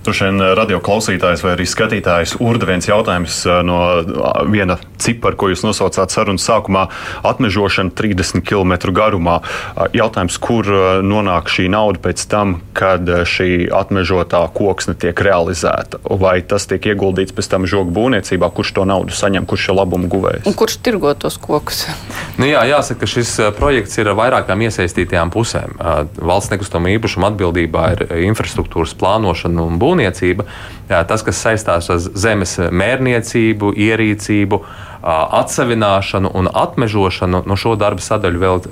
Vien 0.09 0.41
eh, 0.41 0.55
radio 0.57 0.79
klausītājs 0.81 1.43
vai 1.45 1.53
arī 1.53 1.67
skatītājs 1.69 2.38
urda 2.41 2.69
viens 2.71 2.87
jautājums 2.88 3.43
eh, 3.45 3.59
no 3.67 3.77
viena 4.49 4.79
cipara, 4.99 5.37
ko 5.37 5.50
jūs 5.53 5.65
nosaucāt 5.67 6.15
sarunas 6.15 6.47
sākumā- 6.49 6.87
atmežošana 7.31 7.93
30 7.93 8.41
km 8.41 8.93
garumā. 8.97 9.41
Jautājums, 9.93 10.38
kur 10.41 10.65
nonāk 11.05 11.53
šī 11.53 11.69
nauda 11.71 12.00
pēc 12.03 12.25
tam, 12.29 12.61
kad 12.73 13.05
šī 13.05 13.69
atmežotā 13.69 14.41
koksne 14.55 14.95
tiek 14.95 15.15
realizēta? 15.15 16.00
Vai 16.03 16.41
tas 16.41 16.67
tiek 16.67 16.81
ieguldīts 16.81 17.35
pēc 17.37 17.50
tam 17.53 17.67
žogu 17.69 17.93
būvniecībā, 17.93 18.50
kurš 18.55 18.73
to 18.75 18.85
naudu 18.88 19.12
saņem, 19.12 19.47
kurš 19.47 19.69
ir 19.69 19.79
labumu 19.79 20.09
guvējs? 20.09 20.47
Un 20.47 20.57
kurš 20.57 20.79
tirgo 20.83 21.12
tos 21.15 21.37
kokus? 21.38 21.87
Nu 22.38 22.49
jā, 22.49 22.65
jāsaka, 22.65 23.00
ka 23.05 23.07
šis 23.07 23.37
projekts 23.59 23.99
ir 23.99 24.11
vairākām 24.17 24.65
iesaistītajām 24.67 25.31
pusēm. 25.31 25.77
Valsts 26.19 26.50
nekustamo 26.55 26.91
īpašumu 26.97 27.31
atbildībā 27.31 27.85
ir 27.93 28.07
infrastruktūras 28.33 28.97
plānošana 28.99 29.69
un 29.69 29.79
būvniecība 29.79 29.98
būvniecība, 29.99 30.47
tas, 30.88 31.23
kas 31.23 31.40
saistās 31.43 31.90
ar 31.90 31.99
zemes 31.99 32.59
mērniecību, 32.59 33.73
ierīcību, 33.75 34.61
atsevināšanu 35.02 36.31
un 36.35 36.49
atmežošanu, 36.50 37.43
no 37.47 37.57
šo 37.57 37.76
darbu 37.78 38.02
sadaļu 38.02 38.40
vēl 38.43 38.62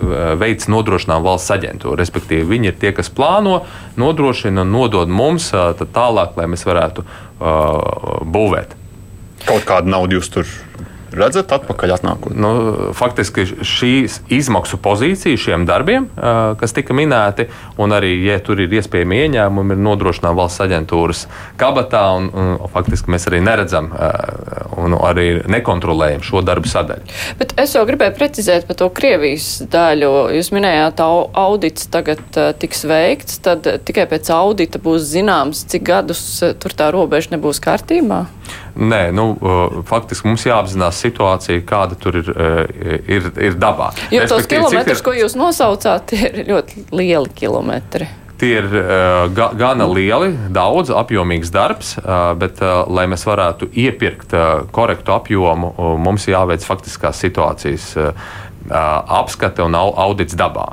veids 0.40 0.68
nodrošinām 0.68 1.22
valsts 1.22 1.54
aģentūra. 1.54 1.98
Respektīvi, 2.00 2.46
viņi 2.50 2.72
ir 2.72 2.78
tie, 2.80 2.92
kas 2.92 3.10
plāno, 3.10 3.64
nodrošina 3.96 4.64
un 4.66 4.74
nodod 4.74 5.08
mums 5.08 5.52
tālāk, 5.52 6.36
lai 6.36 6.48
mēs 6.50 6.66
varētu 6.66 7.06
būvēt. 8.26 8.74
Kaut 9.46 9.66
kādu 9.68 9.92
naudu 9.92 10.18
jūs 10.18 10.32
tur 10.34 10.50
redzat 11.14 11.52
atpakaļ 11.56 11.94
atnākot? 11.96 12.34
Nu, 12.36 12.50
faktiski 12.96 13.44
šīs 13.66 14.20
izmaksu 14.32 14.78
pozīcija 14.82 15.38
šiem 15.40 15.66
darbiem, 15.68 16.08
kas 16.60 16.74
tika 16.76 16.96
minēti, 16.96 17.48
un 17.82 17.94
arī, 17.96 18.12
ja 18.26 18.38
tur 18.42 18.60
ir 18.62 18.72
iespējami 18.78 19.20
ieņēmumi, 19.26 19.76
ir 19.76 19.82
nodrošināta 19.86 20.34
valsts 20.36 20.64
aģentūras 20.66 21.24
kabatā, 21.60 22.02
un, 22.18 22.30
un 22.32 22.72
faktiski 22.72 23.12
mēs 23.12 23.28
arī 23.30 23.42
neredzam 23.44 23.92
un 24.76 24.96
arī 24.98 25.28
nekontrolējam 25.50 26.24
šo 26.26 26.42
darbu 26.46 26.70
sadaļu. 26.70 27.16
Bet 27.40 27.54
es 27.60 27.76
jau 27.76 27.84
gribēju 27.88 28.16
precizēt 28.16 28.66
par 28.68 28.80
to 28.80 28.90
Krievijas 28.96 29.62
daļu. 29.72 30.12
Jūs 30.36 30.52
minējāt, 30.54 30.98
ka 30.98 31.08
audits 31.46 31.88
tagad 31.92 32.22
tiks 32.60 32.84
veikts, 32.88 33.40
tad 33.44 33.66
tikai 33.86 34.06
pēc 34.10 34.30
audita 34.34 34.80
būs 34.82 35.06
zināms, 35.12 35.64
cik 35.70 35.86
gadus 35.86 36.22
tur 36.62 36.74
tā 36.76 36.90
robeža 36.94 37.36
nebūs 37.36 37.62
kārtībā. 37.64 38.24
Nē, 38.76 39.00
nu, 39.16 39.30
faktiski 39.88 40.28
mums 40.28 40.44
jāapzinās 40.44 41.00
situācija, 41.00 41.64
kāda 41.68 41.96
tur 42.00 42.20
ir, 42.20 42.28
ir, 43.08 43.30
ir 43.48 43.56
dabā. 43.56 43.92
Jo 44.12 44.26
tos 44.28 44.48
kilometrus, 44.50 45.00
ir... 45.00 45.04
ko 45.06 45.16
jūs 45.16 45.38
nosaucāt, 45.38 46.12
ir 46.12 46.44
ļoti 46.50 46.86
lieli 46.92 47.32
kilometri. 47.38 48.10
Tie 48.36 48.50
ir 48.58 48.66
uh, 48.68 49.30
ga, 49.32 49.48
gana 49.56 49.86
lieli, 49.88 50.34
daudz 50.52 50.90
apjomīgs 50.92 51.48
darbs, 51.54 51.94
uh, 52.02 52.34
bet, 52.36 52.60
uh, 52.60 52.82
lai 52.92 53.06
mēs 53.08 53.24
varētu 53.24 53.70
iepirkt 53.72 54.34
uh, 54.36 54.66
korektu 54.76 55.14
apjomu, 55.14 55.70
uh, 55.72 55.94
mums 55.96 56.28
jāveic 56.28 56.66
faktiskās 56.66 57.22
situācijas. 57.24 57.86
Uh, 57.96 58.34
apskate 58.70 59.62
un 59.62 59.74
audits 59.76 60.36
dabā. 60.38 60.72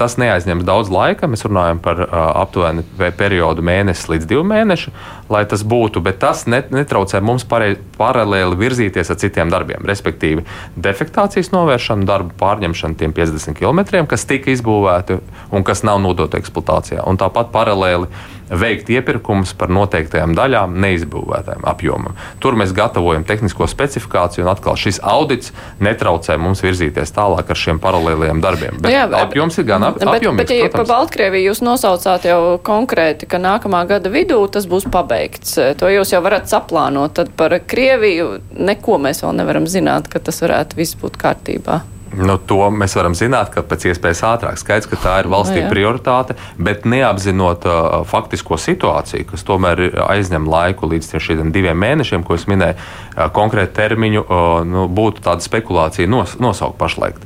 Tas 0.00 0.16
neaizņems 0.18 0.64
daudz 0.66 0.90
laika. 0.92 1.28
Mēs 1.30 1.44
runājam 1.46 1.78
par 1.82 2.00
aptuveni 2.10 2.84
periodu 3.18 3.64
mēnesi 3.64 4.10
līdz 4.10 4.28
divu 4.30 4.42
mēnešu, 4.48 4.92
lai 5.32 5.44
tas 5.48 5.62
būtu, 5.64 6.02
bet 6.04 6.18
tas 6.22 6.44
netraucē 6.50 7.20
mums 7.24 7.46
paralēli 7.46 8.58
virzīties 8.58 9.12
ar 9.12 9.20
citiem 9.22 9.52
darbiem. 9.52 9.84
Respektīvi, 9.88 10.44
defektācijas 10.76 11.52
novēršana, 11.54 12.08
darbu 12.08 12.36
pārņemšana 12.40 12.98
tiem 13.00 13.14
50 13.16 13.58
km, 13.60 14.04
kas 14.10 14.26
tika 14.28 14.52
izbūvēti 14.52 15.20
un 15.52 15.64
kas 15.68 15.84
nav 15.86 16.00
nodota 16.02 16.40
eksploatācijā. 16.40 17.04
Un 17.06 17.20
tāpat 17.20 17.52
paralēli 17.54 18.10
veikt 18.50 18.90
iepirkumus 18.92 19.54
par 19.58 19.72
noteiktajām 19.72 20.34
daļām, 20.36 20.74
neizbūvētām 20.82 21.66
apjomam. 21.68 22.16
Tur 22.42 22.56
mēs 22.58 22.74
gatavojam 22.76 23.24
tehnisko 23.28 23.68
specifikāciju, 23.70 24.44
un 24.46 24.52
atkal 24.52 24.78
šis 24.80 25.00
audits 25.02 25.52
netraucē 25.82 26.36
mums 26.40 26.62
virzīties 26.64 27.14
tālāk 27.16 27.52
ar 27.52 27.60
šiem 27.62 27.80
paralēliem 27.82 28.42
darbiem. 28.44 28.80
Bet 28.82 28.94
jā, 28.94 29.06
apjoms 29.22 29.58
ir 29.60 29.68
gan 29.68 29.86
ap, 29.88 30.00
bet, 30.00 30.08
apjomīgs. 30.08 30.48
Bet, 30.48 30.54
ja 30.58 30.72
par 30.72 30.88
Baltkrieviju 30.90 31.52
jūs 31.52 31.62
nosaucāt 31.64 32.28
jau 32.28 32.40
konkrēti, 32.64 33.28
ka 33.30 33.40
nākamā 33.42 33.84
gada 33.90 34.12
vidū 34.12 34.40
tas 34.52 34.68
būs 34.70 34.88
pabeigts. 34.92 35.56
To 35.80 35.92
jūs 35.92 36.14
jau 36.14 36.22
varat 36.24 36.50
saplānot. 36.50 37.16
Tad 37.16 37.32
par 37.36 37.54
Krieviju 37.68 38.38
neko 38.56 38.98
mēs 39.02 39.24
vēl 39.24 39.36
nevaram 39.42 39.68
zināt, 39.70 40.08
ka 40.12 40.22
tas 40.22 40.40
varētu 40.44 40.78
viss 40.78 40.98
būt 40.98 41.18
kārtībā. 41.20 41.82
Nu, 42.18 42.36
to 42.36 42.58
mēs 42.74 42.92
varam 42.98 43.14
zināt, 43.16 43.52
ka 43.54 43.62
pēc 43.64 43.86
iespējas 43.92 44.22
ātrāk. 44.28 44.58
Skaidrs, 44.60 44.88
ka 44.90 44.98
tā 45.00 45.14
ir 45.22 45.30
valstī 45.32 45.62
no, 45.62 45.66
nu, 45.66 45.72
prioritāte, 45.72 46.36
bet 46.60 46.84
neapzinot 46.88 47.64
uh, 47.68 47.78
faktisko 48.08 48.58
situāciju, 48.60 49.30
kas 49.30 49.46
tomēr 49.48 49.86
aizņem 50.04 50.48
laiku 50.52 50.90
līdz 50.92 51.16
šiem 51.22 51.52
diviem 51.54 51.78
mēnešiem, 51.80 52.26
ko 52.26 52.36
es 52.36 52.44
minēju, 52.50 52.76
uh, 52.76 53.26
konkrētu 53.32 53.76
termiņu, 53.80 54.26
uh, 54.26 54.60
nu, 54.68 54.86
būtu 54.92 55.24
tāda 55.24 55.44
spekulācija 55.44 56.10
nos, 56.10 56.36
nosaukt 56.42 56.76
pašlaik. 56.80 57.20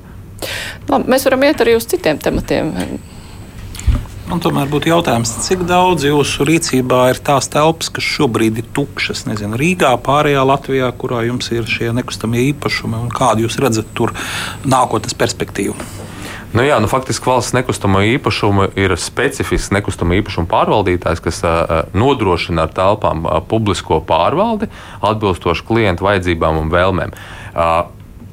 Labi, 0.87 1.11
mēs 1.11 1.27
varam 1.27 1.45
iet 1.49 1.63
arī 1.65 1.77
uz 1.79 1.89
citiem 1.91 2.21
tematiem. 2.23 2.73
Man 4.27 4.41
tomēr 4.43 4.67
būtu 4.67 4.91
jautājums, 4.91 5.31
cik 5.47 5.61
daudz 5.69 6.03
jūsu 6.03 6.43
rīcībā 6.49 7.05
ir 7.13 7.21
tās 7.23 7.47
telpas, 7.47 7.93
kas 7.95 8.03
šobrīd 8.03 8.59
ir 8.59 8.67
tukšas? 8.75 9.23
Nezinu, 9.29 9.55
Rīgā, 9.61 9.93
pārējā 10.03 10.43
Latvijā, 10.43 10.89
kurā 10.99 11.21
jums 11.29 11.47
ir 11.55 11.69
šie 11.71 11.93
nekustamie 11.95 12.43
īpašumi, 12.49 12.99
un 13.07 13.13
kādu 13.15 13.47
jūs 13.47 13.61
redzat 13.63 13.93
tur 13.95 14.17
nākotnes 14.67 15.15
perspektīvu? 15.15 15.79
Nu 16.59 16.67
jā, 16.67 16.81
nu 16.83 16.91
faktiski 16.91 17.31
valsts 17.31 17.55
nekustamo 17.55 18.03
īpašumu 18.17 18.73
ir 18.75 18.97
specifisks 18.99 19.71
nekustamo 19.77 20.19
īpašumu 20.19 20.51
pārvaldītājs, 20.51 21.23
kas 21.23 21.43
nodrošina 21.95 22.67
ar 22.67 22.75
telpām 22.75 23.29
publisko 23.47 24.01
pārvaldi 24.11 24.67
atbilstoši 25.07 25.67
klientu 25.71 26.11
vajadzībām 26.11 26.65
un 26.65 26.73
vēlmēm. 26.75 27.15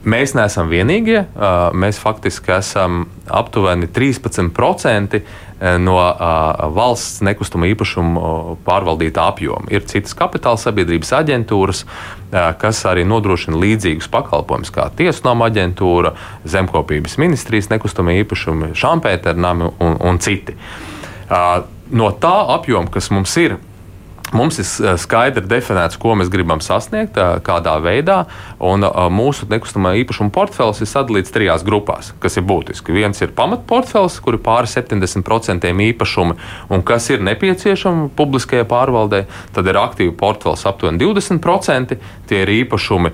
Mēs 0.03 0.33
neesam 0.35 0.67
vienīgie. 0.67 1.21
Mēs 1.79 1.95
faktiski 2.01 2.51
esam 2.57 3.05
aptuveni 3.31 3.87
13% 3.87 5.21
no 5.79 5.95
valsts 6.75 7.21
nekustamo 7.23 7.67
īpašumu 7.71 8.23
pārvaldītā 8.65 9.27
apjoma. 9.31 9.69
Ir 9.73 9.85
citas 9.87 10.15
kapitāla 10.17 10.59
sabiedrības 10.59 11.13
aģentūras, 11.19 11.83
kas 12.59 12.83
arī 12.89 13.05
nodrošina 13.07 13.59
līdzīgus 13.61 14.09
pakalpojumus, 14.11 14.73
kā 14.73 14.89
tiesnām 14.97 15.45
aģentūra, 15.45 16.15
zemkopības 16.49 17.19
ministrijas 17.21 17.69
nekustamo 17.71 18.15
īpašumu, 18.23 18.73
Šampēternami 18.77 19.69
un, 19.77 19.99
un 20.01 20.19
citi. 20.23 20.57
No 21.93 22.09
tā 22.17 22.35
apjoma, 22.55 22.91
kas 22.91 23.11
mums 23.13 23.35
ir, 23.37 23.59
Mums 24.33 24.57
ir 24.57 24.97
skaidri 24.97 25.45
definēts, 25.45 25.99
ko 26.01 26.15
mēs 26.17 26.31
gribam 26.33 26.61
sasniegt, 26.63 27.17
kādā 27.45 27.75
veidā. 27.83 28.23
Un 28.63 28.81
mūsu 29.13 29.45
nekustamā 29.51 29.93
īpašuma 30.01 30.33
portfels 30.33 30.81
ir 30.81 30.89
sadalīts 30.89 31.33
trijās 31.33 31.65
grupās, 31.67 32.13
kas 32.23 32.39
ir 32.39 32.47
būtiski. 32.49 32.95
Viens 32.95 33.21
ir 33.21 33.33
pamatportfels, 33.37 34.17
kur 34.25 34.37
ir 34.37 34.41
pāri 34.41 34.71
70% 34.71 35.69
īpašumi 35.69 36.37
un 36.73 36.81
kas 36.87 37.11
ir 37.13 37.21
nepieciešami 37.25 38.09
publiskajai 38.17 38.65
pārvaldē. 38.69 39.23
Tad 39.53 39.69
ir 39.69 39.79
aktīvu 39.83 40.15
portfels 40.17 40.65
aptuveni 40.65 41.03
20%. 41.03 41.97
Tie 42.27 42.41
ir 42.41 42.49
īpašumi, 42.49 43.13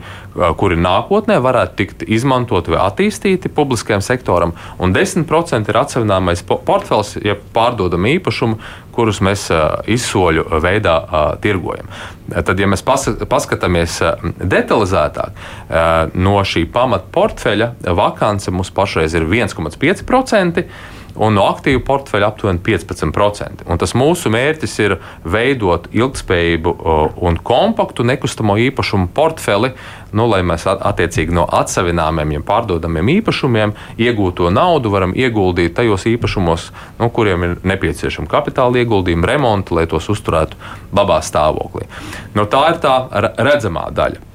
kuri 0.55 0.79
nākotnē 0.79 1.39
varētu 1.43 1.79
tikt 1.81 2.07
izmantoti 2.07 2.71
vai 2.71 2.83
attīstīti 2.85 3.51
publiskajam 3.51 4.03
sektoram. 4.05 4.55
Un 4.79 4.95
10% 4.95 5.67
ir 5.67 5.81
atsevināmais 5.83 6.45
portfels, 6.47 7.17
jeb 7.19 7.27
ja 7.33 7.39
pārdodami 7.55 8.15
īpašumi, 8.19 8.59
kurus 8.95 9.21
mēs 9.25 9.47
izsoļu 9.89 10.45
veidā 10.63 10.95
tirgojam. 11.43 11.89
Tad, 12.29 12.59
ja 12.61 12.67
mēs 12.69 12.83
paskatāmies 12.85 13.97
detalizētāk, 14.37 15.43
no 16.13 16.37
šī 16.45 16.65
pamata 16.73 17.09
portfeļa 17.13 17.71
vakance 17.97 18.53
mums 18.53 18.71
pašreiz 18.75 19.15
ir 19.17 19.25
1,5% 19.25 20.65
un 21.17 21.35
no 21.35 21.45
aktīvu 21.49 21.81
portfeļa 21.87 22.29
aptuveni 22.29 22.61
15%. 22.65 23.65
Un 23.69 23.79
tas 23.81 23.95
mūsu 23.97 24.31
mērķis 24.33 24.75
ir 24.83 24.97
veidot 25.25 25.87
ilgspējīgu 25.95 26.73
un 27.25 27.39
kompaktu 27.43 28.05
nekustamo 28.07 28.57
īpašumu 28.69 29.09
portfeli, 29.15 29.71
nu, 30.15 30.25
lai 30.29 30.41
mēs 30.45 30.65
attiecīgi 30.69 31.35
no 31.35 31.45
atsevināmiem, 31.59 32.37
ja 32.37 32.45
pārdodamiem 32.45 33.11
īpašumiem 33.19 33.75
iegūto 34.01 34.49
naudu 34.53 34.93
varam 34.93 35.13
ieguldīt 35.17 35.75
tajos 35.77 36.07
īpašumos, 36.09 36.69
nu, 37.01 37.11
kuriem 37.13 37.45
ir 37.45 37.57
nepieciešama 37.73 38.29
kapitāla 38.31 38.81
ieguldījuma, 38.81 39.29
remonta, 39.29 39.75
lai 39.77 39.85
tos 39.89 40.09
uzturētu 40.09 40.57
labā 40.95 41.21
stāvoklī. 41.25 41.85
Nu, 42.37 42.47
tā 42.49 42.65
ir 42.73 42.81
tā 42.83 42.95
redzamā 43.37 43.89
daļa. 43.93 44.25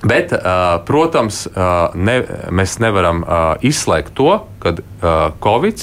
Bet, 0.00 0.32
protams, 0.88 1.42
ne, 1.92 2.14
mēs 2.56 2.78
nevaram 2.80 3.20
izslēgt 3.60 4.14
to, 4.16 4.38
ka 4.62 4.72
Covid 5.44 5.82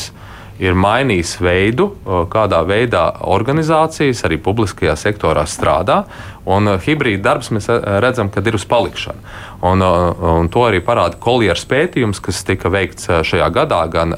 ir 0.60 0.78
mainījis 0.78 1.36
veidu, 1.44 1.92
kādā 2.34 2.64
veidā 2.68 3.04
organizācijas 3.30 4.24
arī 4.28 4.40
publiskajā 4.42 4.96
sektorā 4.98 5.46
strādā. 5.50 6.04
Un 6.48 6.78
hibrīda 6.80 7.26
darbs 7.26 7.50
mēs 7.52 7.68
redzam, 8.02 8.30
ka 8.32 8.40
ir 8.40 8.56
uz 8.56 8.64
palikšanu. 8.70 9.20
Un, 9.68 9.84
un 9.84 10.48
to 10.54 10.64
arī 10.64 10.80
parāda 10.86 11.20
kolieras 11.20 11.66
pētījums, 11.68 12.22
kas 12.24 12.40
tika 12.48 12.72
veikts 12.72 13.10
šajā 13.28 13.50
gadā 13.52 13.82
gan 13.92 14.14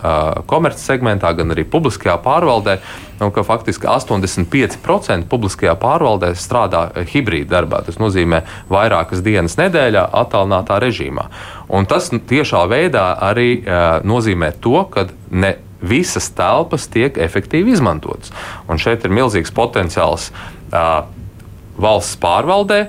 komerces 0.49 0.85
segmentā, 0.91 1.31
gan 1.33 1.55
arī 1.55 1.65
publiskajā 1.65 2.19
pārvaldē. 2.21 2.77
Un, 3.19 3.33
ka 3.35 3.43
faktiski 3.43 3.89
85% 3.89 5.25
publiskajā 5.27 5.73
pārvaldē 5.81 6.29
strādā 6.39 6.85
hibrīda 7.09 7.57
darbā. 7.57 7.81
Tas 7.87 7.97
nozīmē 7.99 8.43
vairākas 8.71 9.25
dienas 9.25 9.57
nedēļā, 9.59 10.05
attālinātā 10.21 10.77
režīmā. 10.85 11.25
Un 11.73 11.89
tas 11.89 12.11
tiešā 12.13 12.61
veidā 12.69 13.09
arī 13.25 13.49
nozīmē 14.07 14.53
to, 14.61 14.85
ka 14.93 15.09
ne 15.33 15.57
visas 15.81 16.29
telpas 16.35 16.87
tiek 16.91 17.17
efektīvi 17.17 17.73
izmantotas. 17.75 18.33
Un 18.69 18.81
šeit 18.81 19.05
ir 19.05 19.13
milzīgs 19.15 19.53
potenciāls 19.55 20.29
uh, 20.31 21.05
valsts 21.79 22.17
pārvaldē, 22.19 22.87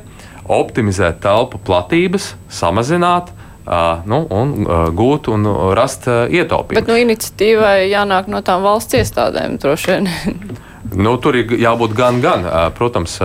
optimizēt 0.50 1.20
telpu 1.22 1.60
platības, 1.62 2.34
samazināt. 2.50 3.34
Uh, 3.70 4.00
nu, 4.08 4.24
un 4.34 4.54
uh, 4.64 4.88
gūt 4.96 5.28
un 5.30 5.44
rast 5.76 6.08
uh, 6.10 6.24
ietaupījumus. 6.32 6.80
Bet 6.80 6.88
no 6.90 6.96
iniciatīvai 6.98 7.90
jānāk 7.92 8.26
no 8.32 8.40
tām 8.42 8.64
valsts 8.66 8.96
iestādēm 8.98 9.60
droši 9.62 9.92
vien. 9.92 10.10
Nu, 10.80 11.12
tur 11.20 11.36
ir 11.36 11.50
jābūt 11.60 11.92
gan, 11.92 12.22
gan. 12.24 12.46
Protams, 12.72 13.18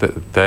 te, 0.00 0.08
te 0.32 0.46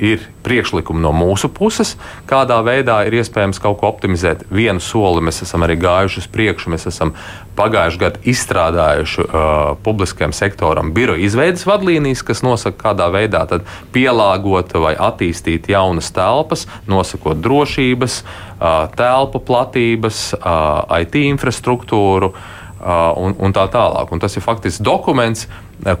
ir 0.00 0.22
priekšlikumi 0.42 1.02
no 1.04 1.10
mūsu 1.14 1.50
puses, 1.52 1.94
kādā 2.28 2.56
veidā 2.64 3.02
ir 3.06 3.18
iespējams 3.20 3.60
kaut 3.62 3.78
ko 3.82 3.90
optimizēt. 3.92 4.46
Vienu 4.50 4.80
soli 4.82 5.20
mēs 5.24 5.42
esam 5.44 5.66
arī 5.66 5.76
gājuši 5.82 6.22
uz 6.22 6.28
priekšu. 6.32 6.72
Mēs 6.72 6.88
esam 6.88 7.12
pagājušajā 7.58 8.00
gadā 8.00 8.22
izstrādājuši 8.32 9.26
uh, 9.26 9.50
publiskajam 9.84 10.32
sektoram 10.32 10.94
biroja 10.96 11.26
izveidas 11.26 11.66
vadlīnijas, 11.68 12.24
kas 12.24 12.40
nosaka, 12.46 12.78
kādā 12.88 13.10
veidā 13.12 13.44
pielāgot 13.92 14.72
vai 14.80 14.94
attīstīt 14.96 15.68
jaunas 15.70 16.08
telpas, 16.16 16.64
nosakot 16.88 17.44
drošības, 17.44 18.22
uh, 18.24 18.88
telpu 18.96 19.44
platības, 19.44 20.24
uh, 20.40 20.88
IT 21.04 21.20
infrastruktūru. 21.20 22.32
Uh, 22.32 22.58
un, 22.82 23.34
un 23.38 23.54
tā 23.54 23.66
tālāk. 23.72 24.10
Un 24.12 24.22
tas 24.22 24.34
ir 24.36 24.44
faktiski 24.44 24.84
dokuments, 24.86 25.46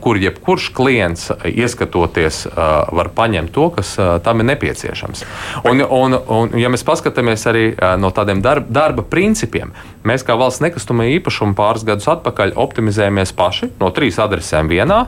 kur 0.02 0.18
jebkurš 0.20 0.68
klients, 0.76 1.28
ieskatoties, 1.48 2.44
var 2.54 3.10
paņemt 3.16 3.52
to, 3.54 3.68
kas 3.76 3.94
tam 4.22 4.42
ir 4.42 4.48
nepieciešams. 4.52 5.24
Un, 5.66 5.82
un, 5.82 6.16
un 6.18 6.56
ja 6.58 6.70
mēs 6.72 6.86
paskatāmies 6.86 7.46
arī 7.50 7.64
no 8.02 8.12
tādiem 8.14 8.42
darba, 8.44 8.66
darba 8.82 9.06
principiem, 9.06 9.74
mēs 10.06 10.26
kā 10.26 10.36
valsts 10.38 10.62
nekustamā 10.64 11.08
īpašuma 11.18 11.58
pāris 11.58 11.86
gadus 11.88 12.10
atpakaļ 12.14 12.56
optimizējamies 12.62 13.34
paši 13.38 13.72
no 13.80 13.90
trīs 13.94 14.20
adresēm 14.22 14.70
vienā, 14.70 15.04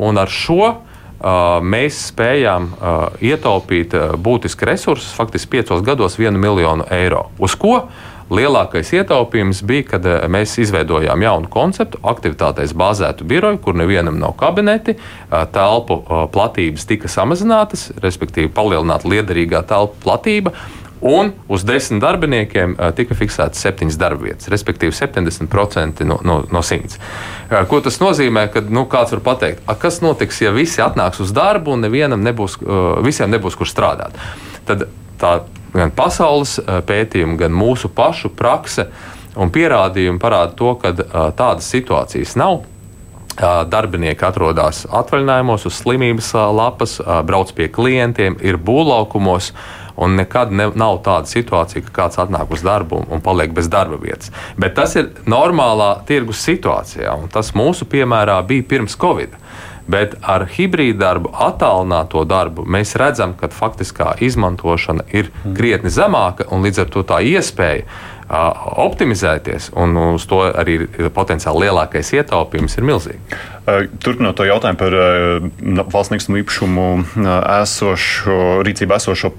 un 0.00 0.20
ar 0.20 0.32
šo 0.32 0.72
mēs 1.62 2.08
spējām 2.10 2.72
ietaupīt 3.22 3.94
būtiski 4.18 4.66
resursus, 4.66 5.12
faktiski 5.14 5.58
piecos 5.58 5.84
gados, 5.86 6.18
vienu 6.18 6.40
miljonu 6.42 6.88
eiro. 6.90 7.28
Uz 7.38 7.54
ko? 7.54 7.84
Lielākais 8.30 8.92
ietaupījums 8.94 9.62
bija, 9.66 9.86
kad 9.94 10.06
eh, 10.06 10.20
mēs 10.30 10.54
izveidojām 10.62 11.24
jaunu 11.24 11.50
konceptu, 11.52 12.00
aktivitātēs 12.06 12.74
bāzētu 12.78 13.26
biroju, 13.28 13.58
kur 13.64 13.76
nevienam 13.78 14.20
nav 14.20 14.36
kabineti, 14.40 14.94
eh, 14.96 15.42
telpu 15.52 15.98
eh, 16.02 16.22
platības 16.32 16.86
tika 16.88 17.10
samazinātas, 17.10 17.90
respektīvi 18.02 18.52
palielināta 18.54 19.10
liederīgā 19.10 19.64
telpu 19.68 20.00
platība. 20.04 20.54
Un 21.02 21.32
uz 21.50 21.64
desmit 21.66 21.98
darbiniekiem 21.98 22.76
tika 22.94 23.16
fiksētas 23.18 23.58
septiņas 23.64 23.96
darba 23.98 24.22
vietas, 24.28 24.46
respektīvi 24.52 24.94
70% 24.94 26.04
no, 26.06 26.20
no, 26.22 26.36
no 26.46 26.60
simts. 26.62 27.00
Ko 27.66 27.80
tas 27.82 27.98
nozīmē? 27.98 28.44
Kad 28.54 28.70
nu, 28.70 28.84
kāds 28.86 29.10
var 29.16 29.24
pateikt, 29.32 29.64
kas 29.82 29.98
notiks, 30.04 30.38
ja 30.44 30.52
visi 30.54 30.78
atnāks 30.78 31.18
uz 31.24 31.34
darbu 31.34 31.74
un 31.74 31.82
nevienam 31.82 32.22
nebūs, 32.22 32.54
visiem 33.02 33.34
nebūs 33.34 33.58
kur 33.58 33.66
strādāt? 33.66 34.14
Tad 34.68 34.86
tā 35.18 35.32
gan 35.76 35.92
pasaules 35.96 36.58
eh, 36.60 36.80
pētījumi, 36.86 37.38
gan 37.40 37.54
mūsu 37.56 37.90
pašu 37.92 38.32
prakse 38.36 38.88
un 39.36 39.52
pierādījumi 39.52 40.20
parāda 40.20 40.56
to, 40.56 40.74
ka 40.80 40.92
eh, 40.92 41.18
tādas 41.38 41.70
situācijas 41.72 42.36
nav. 42.40 42.62
Eh, 43.32 43.44
darbinieki 43.72 44.26
atrodas 44.28 44.84
atvaļinājumos, 44.92 45.68
uz 45.68 45.78
slimības 45.80 46.34
lapas, 46.52 46.98
brauc 47.24 47.54
pie 47.56 47.70
klientiem, 47.72 48.36
ir 48.44 48.60
būvlaukumos. 48.60 49.54
Un 50.02 50.14
nekad 50.16 50.48
ne, 50.56 50.70
nav 50.72 51.02
tāda 51.04 51.28
situācija, 51.28 51.82
ka 51.84 51.92
kāds 51.98 52.16
atnāk 52.18 52.48
uz 52.56 52.62
darbu 52.64 53.02
un, 53.12 53.20
paliek 53.20 53.52
bez 53.52 53.68
darba 53.68 53.98
vietas. 54.00 54.30
Bet 54.56 54.72
tas 54.78 54.94
ir 54.96 55.10
normālā 55.28 55.90
tirgus 56.08 56.40
situācijā, 56.48 57.12
un 57.12 57.28
tas 57.32 57.52
mūsu 57.52 57.84
piemērā 57.92 58.38
bija 58.48 58.64
pirms 58.70 58.96
Covid. 58.96 59.36
Bet 59.90 60.14
ar 60.22 60.46
hibrīdu 60.46 61.00
darbu, 61.00 61.32
attālināto 61.34 62.22
darbu, 62.28 62.64
mēs 62.70 62.94
redzam, 63.00 63.34
ka 63.38 63.50
faktiskā 63.50 64.12
izmantošana 64.22 65.08
ir 65.12 65.32
krietni 65.56 65.90
zemāka 65.90 66.46
un 66.54 66.62
līdz 66.66 66.84
ar 66.84 66.92
to 66.94 67.02
tā 67.06 67.18
iespēja 67.32 67.86
optimizēties, 68.28 69.72
un 69.78 69.96
uz 70.14 70.26
to 70.30 70.44
arī 70.50 70.82
potenciāli 71.14 71.66
lielākais 71.66 72.14
ietaupījums 72.20 72.78
ir 72.78 72.88
milzīgs. 72.88 73.40
Turpinot 74.02 74.34
to 74.34 74.42
jautājumu 74.42 74.78
par 74.80 74.94
valsts 75.92 76.10
nekustamo 76.10 76.40
īpašumu 76.40 76.86
esošo, 77.62 78.38
rīcībā 78.66 78.96
esošo 78.98 79.30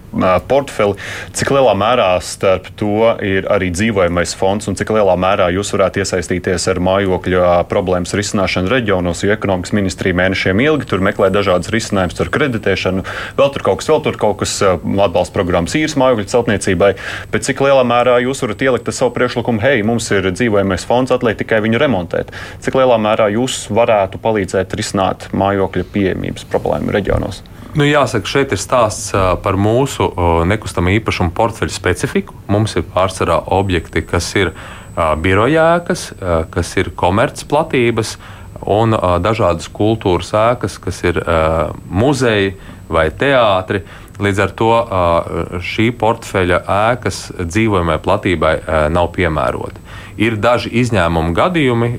portfeli, 0.48 0.96
cik 1.36 1.52
lielā 1.52 1.74
mērā 1.76 2.06
starp 2.24 2.70
to 2.80 3.10
ir 3.20 3.50
arī 3.52 3.68
dzīvojamais 3.76 4.32
fonds 4.40 4.72
un 4.72 4.80
cik 4.80 4.94
lielā 4.96 5.18
mērā 5.20 5.50
jūs 5.52 5.74
varētu 5.76 6.00
iesaistīties 6.06 6.70
ar 6.72 6.80
mājokļu 6.88 7.42
problēmas 7.68 8.16
risināšanu 8.16 8.72
reģionos, 8.72 9.26
jo 9.28 9.36
ekonomikas 9.36 9.76
ministrija 9.76 10.16
mēnešiem 10.22 10.64
ilgi 10.70 10.88
tur 10.94 11.04
meklē 11.04 11.28
dažādas 11.34 11.74
risinājumus 11.76 12.24
ar 12.24 12.32
kreditēšanu, 12.32 13.04
vēl 13.36 13.54
tur 13.58 13.68
kaut 13.68 13.84
kas, 13.84 13.92
vēl 13.92 14.06
tur 14.08 14.22
kaut 14.24 14.40
kas 14.46 14.56
atbalsta 14.64 15.36
programmas 15.36 15.76
īres 15.76 15.98
mājokļu 16.00 16.30
celtniecībai, 16.32 16.94
bet 17.36 17.50
cik 17.50 17.60
lielā 17.68 17.84
mērā 17.92 18.22
jūs 18.24 18.46
varat 18.48 18.64
ielikt 18.74 18.90
savu 18.94 19.14
priekšlikumu, 19.14 19.62
hei, 19.62 19.84
mums 19.86 20.10
ir 20.12 20.26
dzīvojamais 20.34 20.86
fonds, 20.90 21.14
atliek 21.14 21.38
tikai 21.40 21.62
viņu 21.64 21.82
remontēt. 21.82 22.34
Cik 22.64 22.78
lielā 22.80 22.98
mērā 23.02 23.30
jūs 23.34 23.68
varētu 23.74 24.20
palīdzēt 24.24 24.74
risināt 24.80 25.30
mājokļa 25.38 25.86
pieejamības 25.94 26.48
problēmu 26.50 26.94
reģionos? 26.96 27.44
Nu, 27.74 27.86
jāsaka, 27.88 28.30
šeit 28.30 28.52
ir 28.54 28.62
stāsts 28.62 29.14
par 29.42 29.58
mūsu 29.58 30.12
nekustamā 30.50 30.94
īpašuma 31.00 31.34
portfeļu 31.34 31.74
specifiku. 31.74 32.36
Mums 32.52 32.76
ir 32.78 32.86
pārsvarā 32.86 33.40
objekti, 33.56 34.04
kas 34.06 34.28
ir 34.38 34.54
birojēkas, 34.94 36.06
kas 36.54 36.76
ir 36.78 36.92
komercplatības 36.94 38.18
un 38.70 38.94
dažādas 39.26 39.72
kultūras 39.74 40.30
ēkas, 40.38 40.78
kas 40.82 41.02
ir 41.02 41.18
muzeji 41.90 42.54
vai 42.94 43.08
teātri. 43.10 43.82
Līdz 44.22 44.44
ar 44.44 44.52
to 44.54 44.70
šī 45.66 45.88
portfeļa 45.98 46.60
ēkas 46.70 47.24
dzīvojamai 47.40 47.98
platībai 48.04 48.54
nav 48.94 49.10
piemērota. 49.16 49.82
Ir 50.22 50.38
daži 50.38 50.70
izņēmumu 50.84 51.34
gadījumi. 51.34 51.90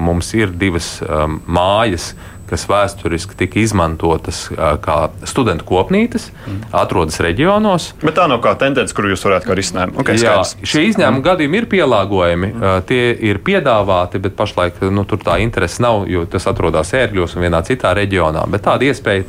Mums 0.00 0.32
ir 0.38 0.54
divas 0.56 0.96
mājas, 1.44 2.14
kas 2.48 2.64
vēsturiski 2.68 3.36
tika 3.38 3.60
izmantotas 3.60 4.46
kā 4.84 4.96
studentu 5.28 5.66
kopnītes, 5.68 6.30
mm. 6.32 6.70
atrodas 6.80 7.20
reģionos. 7.24 7.90
Bet 8.02 8.16
tā 8.16 8.24
nav 8.30 8.40
kā 8.44 8.54
tendence, 8.60 8.94
kur 8.96 9.10
jūs 9.10 9.24
varētu 9.26 9.50
kā 9.50 9.56
risinājumu. 9.58 9.98
Okay, 10.00 10.20
Jā, 10.22 10.38
šie 10.62 10.86
izņēmuma 10.88 11.20
mm. 11.20 11.26
gadījumi 11.28 11.60
ir 11.60 11.68
pielāgojami, 11.74 12.52
mm. 12.54 12.84
tie 12.88 13.02
ir 13.30 13.42
piedāvāti, 13.44 14.22
bet 14.24 14.36
pašlaik 14.38 14.80
nu, 14.88 15.04
tur 15.08 15.20
tā 15.24 15.38
interese 15.44 15.84
nav, 15.84 16.06
jo 16.08 16.24
tas 16.30 16.48
atrodas 16.50 16.94
ērgļos 16.96 17.36
un 17.36 17.44
vienā 17.44 17.60
citā 17.68 17.92
reģionā. 17.98 18.48
Bet 18.48 18.64
tāda 18.68 18.88
iespēja 18.88 19.28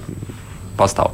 pastāv. 0.80 1.12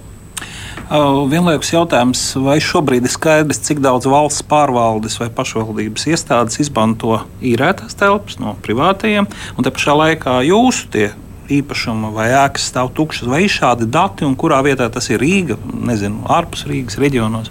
Vienlaikus 0.85 1.71
jautājums, 1.73 2.19
vai 2.45 2.59
šobrīd 2.61 3.07
ir 3.07 3.09
skaidrs, 3.09 3.57
cik 3.65 3.79
daudz 3.81 4.05
valsts 4.05 4.45
pārvaldes 4.45 5.17
vai 5.17 5.31
pašvaldības 5.33 6.05
iestādes 6.11 6.59
izmanto 6.61 7.23
īrētās 7.41 7.97
telpas 7.97 8.37
no 8.37 8.53
privātajiem, 8.61 9.25
un 9.25 9.65
te 9.65 9.73
pašā 9.73 9.95
laikā 9.97 10.35
jūsu 10.45 10.91
tie 10.93 11.07
īpašuma 11.49 12.11
vai 12.13 12.27
ēkas 12.37 12.69
stāv 12.69 12.91
tukšas, 12.93 13.25
vai 13.31 13.47
ir 13.47 13.53
šādi 13.53 13.89
dati, 13.89 14.27
un 14.29 14.37
kurā 14.37 14.61
vietā 14.65 14.85
tas 14.93 15.09
ir 15.09 15.23
Rīga, 15.25 15.57
nezinu, 15.89 16.21
ārpus 16.29 16.67
Rīgas 16.69 17.01
reģionos? 17.01 17.49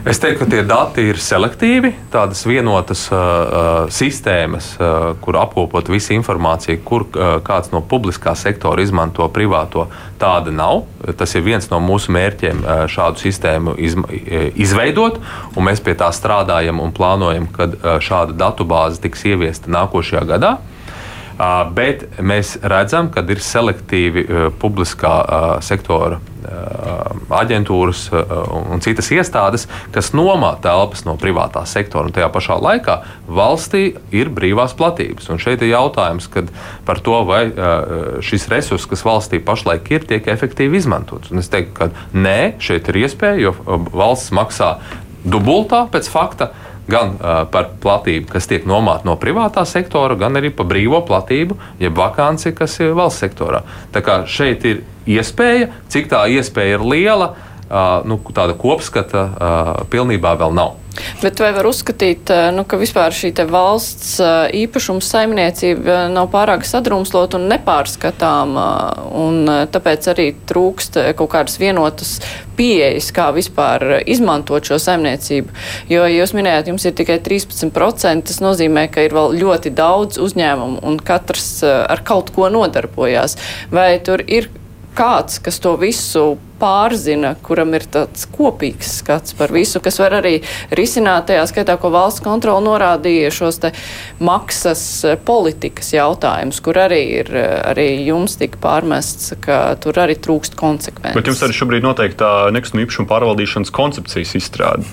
Es 0.00 0.16
teiktu, 0.16 0.38
ka 0.40 0.46
tie 0.48 0.60
dati 0.64 1.02
ir 1.10 1.18
selektīvi, 1.20 1.90
tādas 2.12 2.40
vienotas 2.48 3.02
uh, 3.12 3.84
sistēmas, 3.92 4.70
uh, 4.80 5.10
kur 5.20 5.36
apkopot 5.36 5.90
visu 5.92 6.14
informāciju, 6.16 6.80
kur 6.88 7.04
uh, 7.10 7.34
kāds 7.44 7.68
no 7.74 7.82
publiskā 7.84 8.32
sektora 8.32 8.80
izmanto 8.80 9.28
privāto. 9.28 9.90
Tāda 10.20 10.54
nav. 10.56 10.86
Tas 11.20 11.36
ir 11.36 11.44
viens 11.44 11.68
no 11.68 11.82
mūsu 11.84 12.14
mērķiem 12.16 12.64
uh, 12.64 12.82
šādu 12.88 13.20
sistēmu 13.20 13.76
izma, 13.76 14.08
izveidot, 14.56 15.20
un 15.52 15.68
mēs 15.68 15.84
pie 15.84 15.92
tā 16.00 16.08
strādājam 16.16 16.80
un 16.80 16.96
plānojam, 16.96 17.50
kad 17.52 17.76
uh, 17.76 17.98
šāda 18.00 18.38
datubāze 18.40 19.04
tiks 19.04 19.28
ieviesta 19.28 19.68
nākošajā 19.68 20.24
gadā. 20.32 20.56
Uh, 20.56 20.79
bet 21.76 22.04
mēs 22.20 22.56
redzam, 22.62 23.10
ka 23.12 23.24
ir 23.28 23.40
selektīvi 23.44 24.26
uh, 24.26 24.48
publiskā 24.60 25.14
uh, 25.22 25.54
sektora 25.64 26.20
aģentūras 27.30 28.06
un 28.72 28.80
citas 28.80 29.10
iestādes, 29.12 29.66
kas 29.94 30.10
nomā 30.16 30.54
telpas 30.64 31.04
no 31.06 31.16
privātā 31.20 31.62
sektora. 31.68 32.08
Un 32.08 32.14
tajā 32.16 32.30
pašā 32.32 32.56
laikā 32.60 32.96
valstī 33.28 33.82
ir 34.16 34.32
brīvās 34.34 34.74
platības. 34.78 35.28
Un 35.30 35.40
šeit 35.42 35.62
ir 35.62 35.74
jautājums 35.74 36.30
par 36.86 37.02
to, 37.04 37.18
vai 37.28 37.42
šis 38.24 38.48
resurs, 38.52 38.88
kas 38.88 39.04
valstī 39.06 39.42
pašlaik 39.44 39.92
ir, 39.92 40.08
tiek 40.08 40.32
efektīvi 40.32 40.80
izmantots. 40.80 41.30
Un 41.30 41.44
es 41.44 41.52
teiktu, 41.52 41.76
ka 41.76 41.90
nē, 42.16 42.56
šeit 42.62 42.88
ir 42.88 43.02
iespēja, 43.04 43.50
jo 43.50 43.54
valsts 43.92 44.32
maksā 44.34 44.74
dubultā 45.24 45.84
pēc 45.92 46.08
fakta 46.10 46.50
gan 46.90 47.14
uh, 47.14 47.42
par 47.50 47.70
platību, 47.82 48.28
kas 48.32 48.48
tiek 48.50 48.66
nomāta 48.68 49.08
no 49.08 49.16
privātā 49.20 49.64
sektora, 49.68 50.18
gan 50.18 50.38
arī 50.40 50.50
par 50.54 50.68
brīvo 50.70 51.02
platību, 51.06 51.58
jeb 51.82 51.96
vakanci, 51.98 52.54
kas 52.56 52.78
ir 52.82 52.96
valsts 52.98 53.22
sektorā. 53.24 53.62
Tā 53.94 54.02
kā 54.04 54.20
šeit 54.26 54.66
ir 54.68 54.82
iespēja, 55.10 55.70
cik 55.92 56.10
tā 56.10 56.24
iespēja 56.34 56.78
ir 56.78 56.86
liela, 56.86 57.32
uh, 57.32 58.00
nu, 58.08 58.20
tāda 58.34 58.58
kopskata 58.58 59.24
uh, 59.30 59.72
pilnībā 59.92 60.34
vēl 60.40 60.56
nav. 60.56 60.79
Bet 61.20 61.40
vai 61.40 61.50
var 61.54 61.68
uzskatīt, 61.68 62.30
nu, 62.54 62.64
ka 62.68 62.78
vispār 62.80 63.14
šī 63.14 63.32
valsts 63.50 64.16
īpašuma 64.56 65.04
saimniecība 65.04 66.06
nav 66.12 66.30
pārāk 66.32 66.64
sadrumstot 66.66 67.36
un 67.38 67.46
nepārskatāma, 67.52 68.66
un 69.20 69.50
tāpēc 69.72 70.10
arī 70.12 70.28
trūkst 70.50 70.98
kaut 71.18 71.32
kādas 71.34 71.58
vienotas 71.60 72.16
pieejas, 72.58 73.10
kā 73.16 73.30
vispār 73.36 74.00
izmantot 74.10 74.66
šo 74.66 74.80
saimniecību? 74.82 75.54
Jo 75.92 76.08
jūs 76.10 76.34
minējāt, 76.36 76.72
jums 76.72 76.88
ir 76.88 76.96
tikai 76.98 77.20
13%, 77.24 78.26
tas 78.30 78.40
nozīmē, 78.42 78.88
ka 78.92 79.06
ir 79.06 79.16
vēl 79.16 79.38
ļoti 79.40 79.74
daudz 79.76 80.20
uzņēmumu 80.20 80.82
un 80.88 80.98
katrs 81.04 81.60
ar 81.66 82.02
kaut 82.06 82.34
ko 82.34 82.50
nodarbojās. 82.52 83.38
Vai 83.72 83.92
tur 84.04 84.24
ir 84.26 84.50
kāds, 84.96 85.40
kas 85.42 85.60
to 85.62 85.74
visu 85.80 86.38
pārzina, 86.60 87.32
kuram 87.40 87.72
ir 87.76 87.86
tāds 87.88 88.26
kopīgs 88.30 88.98
skats 89.00 89.34
par 89.38 89.52
visu, 89.54 89.80
kas 89.82 89.96
var 90.02 90.18
arī 90.18 90.34
risināt 90.76 91.30
tajā 91.30 91.46
skaitā, 91.48 91.76
ko 91.80 91.92
valsts 91.94 92.22
kontrola 92.24 92.60
norādīja 92.64 93.30
šos 93.32 93.60
te 93.62 93.72
maksas 94.20 94.82
eh, 95.08 95.16
politikas 95.16 95.94
jautājumus, 95.96 96.60
kur 96.64 96.80
arī 96.84 97.00
ir 97.22 97.32
eh, 97.32 97.54
arī 97.72 97.88
jums 98.08 98.36
tika 98.40 98.60
pārmests, 98.60 99.34
ka 99.40 99.62
tur 99.80 100.02
arī 100.04 100.18
trūkst 100.20 100.58
konsekvences. 100.60 101.16
Bet 101.16 101.32
jums 101.32 101.44
arī 101.46 101.56
šobrīd 101.56 101.86
noteikti 101.86 102.20
tā 102.20 102.34
nekustamā 102.54 102.84
īpašuma 102.84 103.10
pārvaldīšanas 103.14 103.72
koncepcijas 103.74 104.36
izstrāde. 104.42 104.88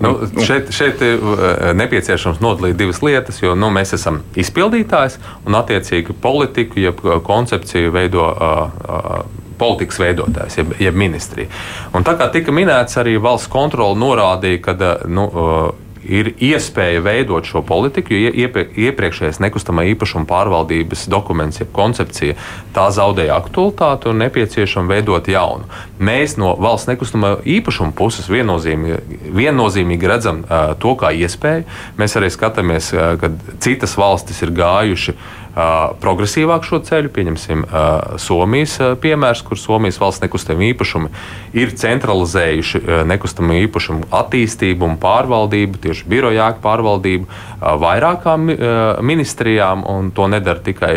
Nu, 0.00 0.12
šeit, 0.44 0.68
šeit 0.76 1.00
ir 1.04 1.22
eh, 1.22 1.70
nepieciešams 1.78 2.42
nodalīt 2.44 2.76
divas 2.76 3.00
lietas, 3.04 3.40
jo 3.42 3.54
nu, 3.56 3.70
mēs 3.72 3.94
esam 3.96 4.20
izpildītājs 4.36 5.16
un 5.48 5.56
attiecīgi 5.56 6.16
politiku, 6.20 6.80
jeb 6.82 7.02
koncepciju 7.24 7.94
veido. 7.96 8.28
Uh, 8.36 8.86
uh, 8.86 9.42
politikas 9.56 9.96
veidotājs, 10.02 10.58
jeb, 10.58 10.74
jeb 10.84 10.96
ministrija. 11.00 11.48
Un 11.96 12.04
tā 12.04 12.12
kā 12.20 12.26
tika 12.28 12.52
minēts, 12.52 12.98
arī 13.00 13.14
valsts 13.16 13.48
kontrole 13.48 13.96
norādīja, 13.96 14.60
ka 14.66 14.74
nu, 15.08 15.24
ir 16.08 16.32
iespēja 16.42 17.02
veidot 17.04 17.46
šo 17.46 17.62
politiku, 17.66 18.14
jo 18.14 18.48
iepriekšējais 18.86 19.40
nekustamā 19.42 19.86
īpašuma 19.92 20.26
pārvaldības 20.30 21.06
dokuments, 21.12 21.60
jeb 21.60 21.72
koncepcija, 21.76 22.36
tā 22.76 22.86
zaudēja 22.94 23.36
aktualitāti 23.40 24.10
un 24.10 24.22
nepieciešama 24.24 24.94
veidot 24.96 25.28
jaunu. 25.30 25.66
Mēs 25.98 26.36
no 26.40 26.54
valsts 26.60 26.90
nekustamā 26.90 27.36
īpašuma 27.56 27.94
puses 27.96 28.28
viennozīmīgi, 28.32 29.32
viennozīmīgi 29.36 30.10
redzam 30.10 30.44
uh, 30.44 30.74
to 30.80 30.94
kā 31.00 31.12
iespēju. 31.16 31.66
Mēs 32.00 32.18
arī 32.20 32.30
skatāmies, 32.32 32.92
uh, 32.94 33.14
ka 33.20 33.32
citas 33.64 33.96
valstis 33.98 34.42
ir 34.46 34.54
gājušas 34.56 35.34
progresīvāk 36.02 36.66
šo 36.68 36.82
ceļu. 36.84 37.10
Pieņemsim 37.16 37.64
Somijas 38.20 38.76
piemērs, 39.00 39.42
kur 39.46 39.60
Somijas 39.60 40.00
valsts 40.02 40.24
nekustamie 40.24 40.70
īpašumi 40.74 41.08
ir 41.56 41.72
centralizējuši 41.80 42.82
nekustamo 43.08 43.56
īpašumu 43.64 44.10
attīstību 44.20 44.84
un 44.90 45.00
pārvaldību, 45.00 45.80
tieši 45.86 46.08
birojāku 46.12 46.62
pārvaldību 46.64 47.42
vairākām 47.86 48.48
ministrijām, 49.06 49.84
un 49.88 50.12
to 50.12 50.28
nedara 50.28 50.60
tikai 50.64 50.94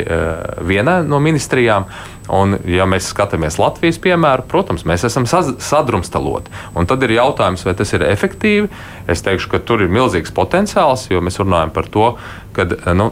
viena 0.67 0.99
no 1.07 1.23
ministrijām. 1.23 1.87
Un, 2.29 2.59
ja 2.69 2.85
mēs 2.85 3.07
skatāmies 3.09 3.55
Latvijas 3.57 3.97
piemēru, 4.03 4.43
protams, 4.51 4.83
mēs 4.85 5.01
esam 5.07 5.25
sadrumstaloti. 5.25 6.53
Un 6.77 6.85
tad 6.85 7.01
ir 7.07 7.15
jautājums, 7.15 7.63
vai 7.65 7.73
tas 7.79 7.89
ir 7.97 8.05
efektīvi. 8.05 8.69
Es 9.09 9.25
teikšu, 9.25 9.49
ka 9.49 9.61
tur 9.65 9.81
ir 9.81 9.89
milzīgs 9.89 10.29
potenciāls, 10.37 11.07
jo 11.09 11.23
mēs 11.25 11.41
runājam 11.41 11.73
par 11.73 11.89
to, 11.89 12.11
ka 12.53 12.67
nu, 12.93 13.09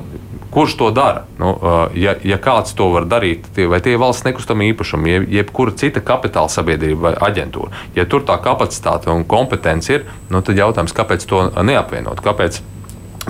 Kurš 0.57 0.73
to 0.79 0.87
dara? 0.89 1.27
Nu, 1.37 1.51
ja, 1.93 2.15
ja 2.25 2.39
kāds 2.41 2.73
to 2.73 2.87
var 2.89 3.05
darīt, 3.05 3.45
tie, 3.53 3.67
vai 3.69 3.77
tie 3.85 3.91
ir 3.93 3.99
valsts 4.01 4.25
nekustamie 4.25 4.71
īpašumi, 4.71 5.11
jeb, 5.11 5.27
jebkura 5.35 5.75
cita 5.77 6.01
kapitāla 6.01 6.49
sabiedrība 6.49 7.03
vai 7.03 7.11
aģentūra, 7.29 7.83
ja 7.93 8.07
tur 8.09 8.25
tā 8.25 8.39
kapacitāte 8.41 9.13
un 9.13 9.21
kompetence 9.29 9.93
ir, 9.93 10.07
nu, 10.33 10.41
tad 10.41 10.57
jautājums, 10.57 10.95
kāpēc 10.97 11.27
to 11.29 11.43
neapvienot? 11.61 12.23
Kāpēc 12.25 12.57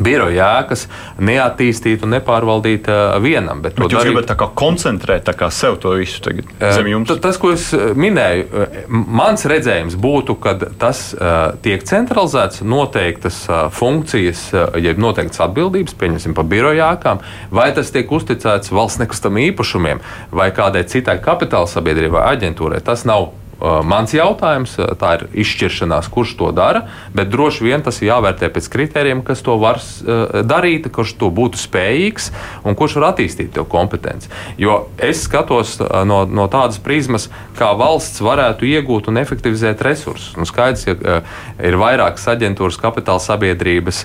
biroja 0.03 0.49
ēkas 0.61 0.85
neattīstīt 1.23 2.05
un 2.05 2.15
nepārvaldīt 2.17 2.89
uh, 2.91 3.17
vienam. 3.23 3.61
Bet, 3.63 3.77
bet 3.77 3.91
jūs 3.91 4.01
darīt... 4.01 4.13
gribat 4.13 4.33
kā 4.39 4.49
koncentrēt 4.57 5.25
tā 5.27 5.35
kā 5.37 5.49
sev 5.53 5.79
to 5.83 5.95
visu 5.97 6.21
tagad 6.25 6.51
zem 6.75 6.91
jums? 6.91 7.11
Uh, 7.13 7.21
tas, 7.23 7.39
ko 7.41 7.53
es 7.55 7.69
minēju, 7.73 8.67
mans 8.89 9.47
redzējums 9.49 9.97
būtu, 10.01 10.37
ka 10.43 10.55
tas 10.79 11.09
uh, 11.15 11.55
tiek 11.63 11.83
centralizēts 11.87 12.63
noteiktas 12.67 13.43
uh, 13.49 13.65
funkcijas, 13.73 14.45
uh, 14.53 14.77
jeb 14.81 15.01
noteiktas 15.01 15.43
atbildības, 15.47 15.97
pieņemsim, 15.97 16.37
par 16.37 16.47
biroja 16.49 16.93
ēkām, 16.95 17.23
vai 17.53 17.71
tas 17.77 17.91
tiek 17.95 18.11
uzticēts 18.11 18.73
valsts 18.73 19.01
nekustamiem 19.03 19.51
īpašumiem 19.51 20.03
vai 20.31 20.51
kādai 20.55 20.85
citai 20.89 21.19
kapitāla 21.23 21.69
sabiedrībai 21.71 22.23
aģentūrai. 22.35 22.83
Tas 22.85 23.05
nav 23.07 23.29
Uh, 23.29 23.46
mans 23.59 24.13
jautājums, 24.13 24.75
uh, 24.79 24.91
tā 24.99 25.13
ir 25.17 25.25
izšķiršanās, 25.43 26.09
kurš 26.13 26.35
to 26.39 26.51
dara, 26.55 26.85
bet 27.15 27.31
droši 27.33 27.65
vien 27.65 27.83
tas 27.85 28.01
ir 28.01 28.11
jāvērtē 28.11 28.49
pēc 28.53 28.69
kritērijiem, 28.73 29.23
kas 29.27 29.43
to 29.45 29.57
var 29.61 29.81
uh, 29.81 30.41
darīt, 30.47 30.89
kurš 30.93 31.15
to 31.21 31.31
būtu 31.33 31.59
spējīgs 31.61 32.31
un 32.67 32.77
kurš 32.77 32.97
var 32.99 33.11
attīstīt 33.11 33.53
to 33.55 33.65
kompetenci. 33.69 34.29
Jo 34.61 34.87
es 34.97 35.23
skatos 35.25 35.77
no, 35.79 36.23
no 36.25 36.47
tādas 36.51 36.79
prizmas, 36.83 37.27
kā 37.57 37.71
valsts 37.77 38.21
varētu 38.23 38.67
iegūt 38.69 39.09
un 39.11 39.19
efektivizēt 39.21 39.81
resursus. 39.85 40.35
Nu, 40.37 40.45
skaidrs, 40.47 40.85
ka 40.87 41.21
ir 41.63 41.77
vairākas 41.79 42.27
aģentūras, 42.33 42.79
kapitāla 42.81 43.23
sabiedrības, 43.23 44.03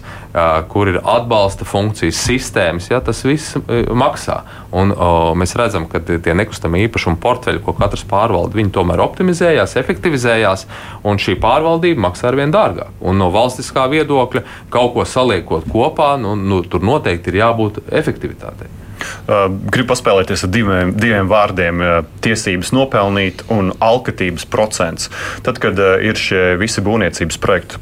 kur 0.72 0.90
ir 0.92 1.00
atbalsta 1.02 1.66
funkcijas, 1.68 2.20
sistēmas, 2.26 2.88
ja 2.92 3.02
tas 3.04 3.22
viss 3.26 3.58
maksā. 3.68 4.42
Un, 4.72 4.94
o, 4.96 5.32
mēs 5.36 5.56
redzam, 5.58 5.84
ka 5.90 6.00
tie 6.00 6.36
nekustamie 6.36 6.86
īpašumu 6.86 7.20
portfeļi, 7.22 7.60
ko 7.64 7.76
katrs 7.76 8.06
pārvalda, 8.08 8.56
viņi 8.56 8.72
tomēr 8.72 9.02
optimizē 9.04 9.32
optimizējās, 9.32 9.76
efektivizējās, 9.80 10.66
un 11.04 11.18
šī 11.18 11.36
pārvaldība 11.40 12.08
maksā 12.08 12.30
ar 12.30 12.38
vien 12.38 12.52
dārgāk. 12.52 12.92
Un 13.00 13.18
no 13.18 13.30
valstiskā 13.32 13.88
viedokļa 13.92 14.44
kaut 14.70 14.94
ko 14.94 15.04
saliekot 15.04 15.68
kopā, 15.70 16.16
nu, 16.20 16.36
nu, 16.36 16.62
tur 16.62 16.82
noteikti 16.82 17.32
ir 17.32 17.42
jābūt 17.42 17.82
efektivitātei. 17.90 18.81
Gribu 19.26 19.92
paspēlēties 19.92 20.46
ar 20.46 20.52
diviem, 20.52 20.92
diviem 20.98 21.28
vārdiem 21.30 21.82
tiesības 22.24 22.72
nopelnīt 22.74 23.44
un 23.52 23.72
alkatības 23.82 24.46
procents. 24.50 25.10
Tad, 25.46 25.58
kad 25.62 25.78
ir 25.78 26.18
šie 26.18 26.42
visi 26.60 26.82
būvniecības 26.84 27.38
projekti, 27.42 27.80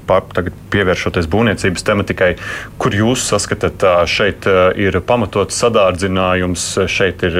pievēršoties 0.72 1.28
būvniecības 1.30 1.86
tematikai, 1.86 2.30
kur 2.80 2.94
jūs 2.96 3.26
saskatāt, 3.30 3.84
šeit 4.10 4.46
ir 4.80 5.00
pamatots 5.06 5.58
sadārdzinājums, 5.60 6.66
šeit 6.90 7.24
ir 7.26 7.38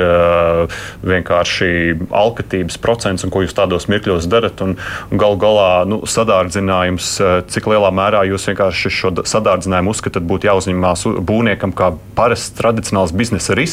vienkārši 1.07 1.71
alkatības 2.11 2.79
procents 2.83 3.27
un 3.27 3.33
ko 3.33 3.45
jūs 3.45 3.57
tādos 3.57 3.88
mirkļos 3.90 4.29
darat. 4.31 4.61
Un, 4.64 4.77
un 5.11 5.21
gal 5.21 5.38
galā 5.40 5.71
nu, 5.88 6.03
sadārdzinājums, 6.09 7.12
cik 7.53 7.71
lielā 7.71 7.93
mērā 7.95 8.25
jūs 8.29 8.49
vienkārši 8.51 8.95
šo 9.01 9.14
sadārdzinājumu 9.29 9.95
uzskatāt 9.95 10.27
būtu 10.27 10.51
jāuzņemās 10.51 11.07
būvniekam 11.27 11.75
kā 11.77 11.93
parasts 12.19 12.55
tradicionāls 12.59 13.14
biznesa 13.16 13.57
risks 13.59 13.70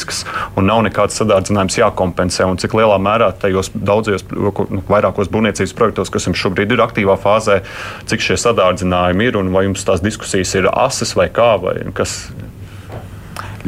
un 0.56 0.68
nav 0.68 0.82
nekāds 0.86 1.18
sadārdzinājums 1.20 1.78
jākompensē. 1.80 2.46
Un 2.48 2.60
cik 2.60 2.76
lielā 2.78 2.98
mērā 3.02 3.30
tajos 3.40 3.72
daudzajos, 3.74 4.26
nu, 4.34 4.82
vairākos 4.88 5.30
būvniecības 5.32 5.74
projektos, 5.78 6.12
kas 6.14 6.28
jums 6.28 6.40
šobrīd 6.42 6.74
ir 6.74 6.84
aktīvā 6.84 7.18
fāzē, 7.20 7.60
cik 8.10 8.24
šie 8.24 8.38
sadārdzinājumi 8.44 9.30
ir 9.30 9.40
un 9.40 9.52
vai 9.54 9.66
jums 9.66 9.86
tās 9.88 10.04
diskusijas 10.04 10.54
ir 10.58 10.70
asas 10.72 11.14
vai 11.18 11.28
kā 11.32 11.54
vai 11.62 11.78
kas. 11.96 12.20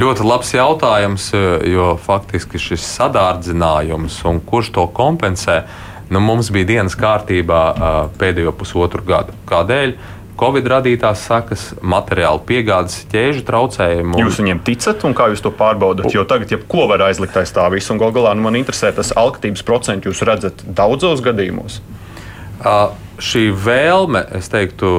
Ļoti 0.01 0.25
labs 0.25 0.55
jautājums, 0.55 1.33
jo 1.66 1.93
faktiski 2.01 2.61
šis 2.62 2.85
sadārdzinājums 2.95 4.21
un 4.31 4.38
kurš 4.47 4.71
to 4.77 4.87
kompensē, 4.97 5.64
nu, 6.14 6.23
mums 6.25 6.49
bija 6.55 6.69
dienas 6.69 6.97
kārtībā 6.99 7.61
pēdējo 8.21 8.55
pusotru 8.57 9.05
gadu. 9.07 9.35
Kādēļ? 9.51 9.97
Covid 10.40 10.68
radītās 10.72 11.26
sakas, 11.29 11.66
materiālu 11.85 12.40
piegādes 12.48 13.03
ķēžu 13.12 13.44
traucējumu. 13.48 14.20
Jūs 14.22 14.40
viņiem 14.40 14.62
ticat 14.64 15.05
un 15.05 15.16
kā 15.16 15.29
jūs 15.33 15.42
to 15.44 15.53
pārbaudat? 15.53 16.09
Jo 16.14 16.24
tagad, 16.29 16.53
ja 16.55 16.59
ko 16.70 16.87
var 16.88 17.05
aizlikt 17.11 17.37
aiz 17.37 17.53
tā 17.53 17.66
visa, 17.72 17.92
un 17.92 18.00
gal 18.00 18.14
galā 18.16 18.33
nu, 18.37 18.46
man 18.46 18.57
interesē 18.57 18.94
tas 18.96 19.12
alkatības 19.20 19.66
procents, 19.68 20.09
jūs 20.09 20.24
redzat 20.24 20.64
daudzos 20.64 21.20
gadījumos. 21.24 21.83
Uh, 22.61 22.92
šī 23.20 23.42
vēlme, 23.54 24.22
es 24.38 24.48
teiktu, 24.52 24.90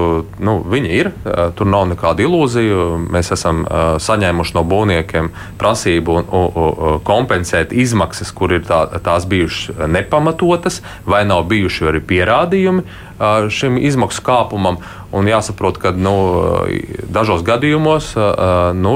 nu, 0.44 0.56
viņa 0.72 0.92
ir. 0.96 1.10
Tur 1.58 1.70
nav 1.70 1.88
nekāda 1.92 2.24
ilūzija. 2.26 2.88
Mēs 3.12 3.34
esam 3.36 3.64
uh, 3.66 3.96
saņēmuši 4.02 4.56
no 4.58 4.64
būvniekiem 4.68 5.32
prasību 5.62 6.18
un, 6.22 6.30
un, 6.30 6.48
un 6.56 7.00
kompensēt 7.08 7.74
izmaksas, 7.74 8.32
kur 8.36 8.56
ir 8.58 8.66
tā, 8.68 8.84
tās 9.04 9.28
bijušas 9.30 9.84
nepamatotas, 9.92 10.82
vai 11.06 11.24
nav 11.28 11.48
bijuši 11.52 11.92
arī 11.92 12.04
pierādījumi 12.14 12.86
uh, 12.86 13.48
šim 13.52 13.80
izmaksu 13.82 14.26
kāpumam. 14.26 14.82
Un 15.12 15.28
jāsaprot, 15.28 15.76
ka 15.82 15.92
nu, 15.92 16.16
dažos 17.12 17.42
gadījumos 17.44 18.14
nu, 18.80 18.94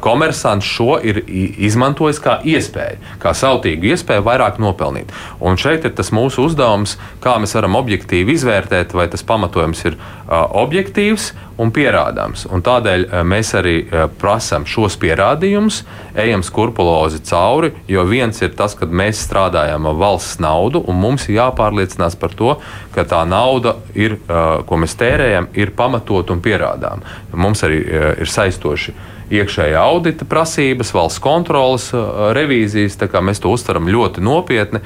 komersants 0.00 0.66
šo 0.66 0.98
ir 1.02 1.22
izmantojis 1.28 2.20
kā 2.22 2.38
iespēju, 2.44 3.00
kā 3.22 3.34
sautīgu 3.36 3.92
iespēju 3.94 4.24
vairāk 4.26 4.60
nopelnīt. 4.62 5.12
Un 5.40 5.56
šeit 5.60 5.86
ir 5.88 5.94
tas 5.96 6.12
mūsu 6.14 6.48
uzdevums, 6.48 6.96
kā 7.24 7.38
mēs 7.40 7.56
varam 7.56 7.78
objektīvi 7.80 8.36
izvērtēt, 8.36 8.94
vai 8.96 9.08
tas 9.12 9.24
pamatojums 9.26 9.84
ir 9.88 9.96
objektīvs 10.30 11.32
un 11.60 11.72
pierādāms. 11.74 12.46
Un 12.48 12.62
tādēļ 12.64 13.06
mēs 13.26 13.52
arī 13.58 13.74
prasām 14.20 14.64
šos 14.68 14.96
pierādījumus, 15.00 15.82
ejam 16.20 16.44
skrupulozi 16.46 17.20
cauri, 17.28 17.72
jo 17.90 18.04
viens 18.08 18.40
ir 18.40 18.54
tas, 18.56 18.76
ka 18.78 18.88
mēs 18.88 19.20
strādājam 19.26 19.88
ar 19.90 19.98
valsts 20.00 20.40
naudu, 20.40 20.84
un 20.88 21.00
mums 21.00 21.28
ir 21.28 21.40
jāpārliecinās 21.40 22.16
par 22.20 22.36
to, 22.36 22.56
ka 22.94 23.04
tā 23.08 23.24
nauda, 23.28 23.76
ir, 23.94 24.18
ko 24.28 24.80
mēs 24.80 24.96
tērējam, 25.00 25.50
ir 25.58 25.74
pamatot 25.76 26.32
un 26.32 26.44
pierādām. 26.44 27.04
Mums 27.32 27.64
arī 27.66 27.82
ir 28.20 28.30
saistoši 28.30 28.94
iekšējā 29.30 29.80
audita 29.80 30.26
prasības, 30.28 30.92
valsts 30.94 31.22
kontrolas 31.22 31.90
uh, 31.94 32.30
revīzijas. 32.36 32.98
Mēs 33.22 33.42
to 33.42 33.52
uztveram 33.54 33.88
ļoti 33.90 34.24
nopietni 34.24 34.82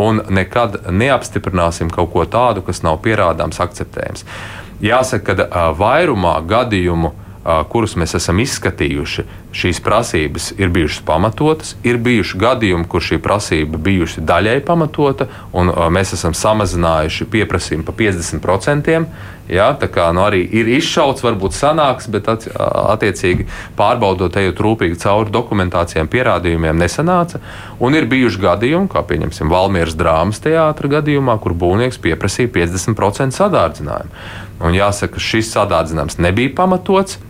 un 0.00 0.20
nekad 0.34 0.80
neapstiprināsim 0.90 1.90
kaut 1.94 2.10
ko 2.12 2.24
tādu, 2.26 2.64
kas 2.66 2.82
nav 2.82 3.00
pierādāms, 3.04 3.60
akceptējams. 3.62 4.26
Jāsaka, 4.84 5.36
ka 5.38 5.46
uh, 5.46 5.68
vairumā 5.78 6.40
gadījumu 6.50 7.14
kurus 7.44 7.96
mēs 8.00 8.16
esam 8.16 8.40
izskatījuši, 8.40 9.24
šīs 9.54 9.80
prasības 9.84 10.50
ir 10.56 10.72
bijušas 10.72 11.04
pamatotas. 11.04 11.74
Ir 11.84 11.98
bijuši 12.02 12.40
gadījumi, 12.40 12.88
kur 12.88 13.04
šī 13.04 13.20
prasība 13.22 13.78
bijusi 13.78 14.24
daļai 14.24 14.60
pamatota, 14.64 15.28
un 15.52 15.72
mēs 15.92 16.14
esam 16.16 16.34
samazinājuši 16.36 17.28
pieprasījumu 17.30 17.84
par 17.84 17.98
50%. 18.00 19.06
Jā, 19.44 19.66
tā 19.76 19.90
kā 19.92 20.06
nu, 20.16 20.22
arī 20.24 20.40
ir 20.56 20.70
izšauts, 20.72 21.20
varbūt 21.20 21.52
sanāks, 21.52 22.06
bet 22.08 22.30
attiecīgi 22.30 23.44
pārbaudot, 23.76 24.32
ejot 24.40 24.62
rūpīgi 24.64 24.96
cauri 25.02 25.34
dokumentācijām, 25.34 26.08
pierādījumiem, 26.08 26.80
nesanāca. 26.80 27.42
Un 27.76 27.98
ir 27.98 28.08
bijuši 28.08 28.40
gadījumi, 28.40 28.88
kā 28.88 29.04
piemēram 29.04 29.52
Valmieras 29.52 29.98
drāmas 30.00 30.40
teātra 30.40 30.88
gadījumā, 30.96 31.36
kur 31.44 31.52
būvnieks 31.60 32.00
pieprasīja 32.00 32.54
50% 32.56 33.36
sadārdzinājumu. 33.36 34.24
Un 34.64 34.80
jāsaka, 34.80 35.20
šis 35.20 35.52
sadārdzinājums 35.52 36.16
nebija 36.24 36.56
pamatots. 36.56 37.20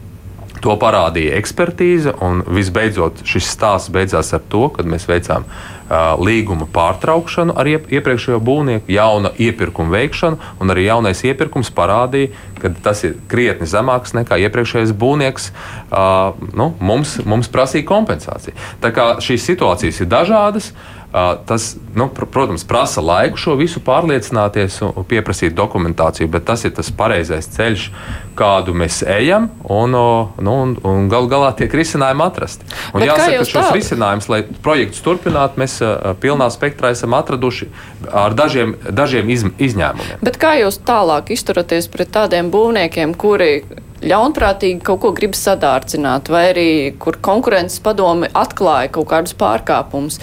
To 0.63 0.77
parādīja 0.81 1.35
ekspertīze, 1.41 2.15
un 2.25 2.43
visbeidzot 2.47 3.25
šis 3.27 3.49
stāsts 3.57 3.91
beidzās 3.93 4.31
ar 4.37 4.43
to, 4.53 4.69
ka 4.73 4.85
mēs 4.87 5.09
veicām 5.11 5.45
uh, 5.49 6.15
līguma 6.23 6.69
pārtraukšanu 6.73 7.57
ar 7.59 7.69
iep 7.69 7.91
iepriekšējo 7.93 8.39
būvnieku, 8.45 8.93
jauna 8.95 9.35
iepirkuma 9.35 9.97
veikšanu, 9.97 10.39
un 10.63 10.75
arī 10.75 10.87
jaunais 10.87 11.25
iepirkums 11.27 11.73
parādīja, 11.75 12.33
ka 12.63 12.71
tas 12.87 13.03
ir 13.05 13.19
krietni 13.29 13.69
zemāks 13.69 14.15
nekā 14.17 14.39
iepriekšējais 14.47 14.95
būvnieks. 14.97 15.51
Uh, 15.91 16.39
nu, 16.57 16.71
mums, 16.81 17.19
mums 17.27 17.51
prasīja 17.53 17.89
kompensāciju. 17.91 18.55
Tā 18.81 18.95
kā 18.95 19.11
šīs 19.25 19.51
situācijas 19.51 20.05
ir 20.05 20.13
dažādas. 20.15 20.71
Uh, 20.71 21.04
Tas, 21.47 21.77
nu, 21.95 22.09
protams, 22.09 22.65
prasa 22.67 22.99
laiku 22.99 23.39
šo 23.39 23.53
visu 23.55 23.79
pārliecināties 23.87 24.81
un 24.83 25.05
pieprasīt 25.07 25.55
dokumentāciju, 25.55 26.27
bet 26.33 26.43
tas 26.49 26.65
ir 26.67 26.73
tas 26.75 26.89
pareizais 26.91 27.47
ceļš, 27.55 27.85
kādu 28.35 28.75
mēs 28.75 28.97
ejam, 29.07 29.47
un, 29.71 29.95
nu, 29.95 30.55
un, 30.65 30.73
un 30.83 31.07
gal 31.13 31.29
galā 31.31 31.53
tiek 31.55 31.71
risinājumi 31.71 32.25
atrasti. 32.25 32.67
Un 32.91 32.99
bet 32.99 33.13
jāsaka, 33.13 33.45
ka 33.45 33.47
šos 33.53 33.71
risinājumus, 33.77 34.27
lai 34.33 34.41
projektus 34.67 35.05
turpinātu, 35.07 35.63
mēs 35.63 35.79
pilnā 36.25 36.51
spektrā 36.51 36.91
esam 36.97 37.15
atraduši 37.15 37.71
ar 38.11 38.35
dažiem, 38.35 38.75
dažiem 38.91 39.31
iz, 39.31 39.47
izņēmumiem. 39.69 40.19
Bet 40.27 40.41
kā 40.43 40.57
jūs 40.65 40.81
tālāk 40.83 41.31
izturaties 41.37 41.87
pret 41.95 42.11
tādiem 42.19 42.51
būvniekiem, 42.51 43.15
kuri 43.15 43.53
ļaunprātīgi 44.03 44.83
kaut 44.83 45.05
ko 45.07 45.15
grib 45.15 45.39
sadārcināt, 45.39 46.27
vai 46.35 46.49
arī 46.51 46.69
kur 46.99 47.23
konkurences 47.23 47.79
padomi 47.87 48.35
atklāja 48.35 48.91
kaut 48.99 49.13
kādus 49.15 49.39
pārkāpumus? 49.39 50.19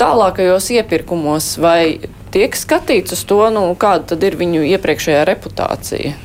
Tālākajos 0.00 0.70
iepirkumos, 0.78 1.52
vai 1.60 2.00
tiek 2.34 2.56
skatīts 2.56 3.14
uz 3.16 3.22
to, 3.28 3.42
nu, 3.54 3.68
kāda 3.78 4.14
tad 4.14 4.26
ir 4.26 4.38
viņu 4.40 4.64
iepriekšējā 4.72 5.22
reputācija? 5.28 6.16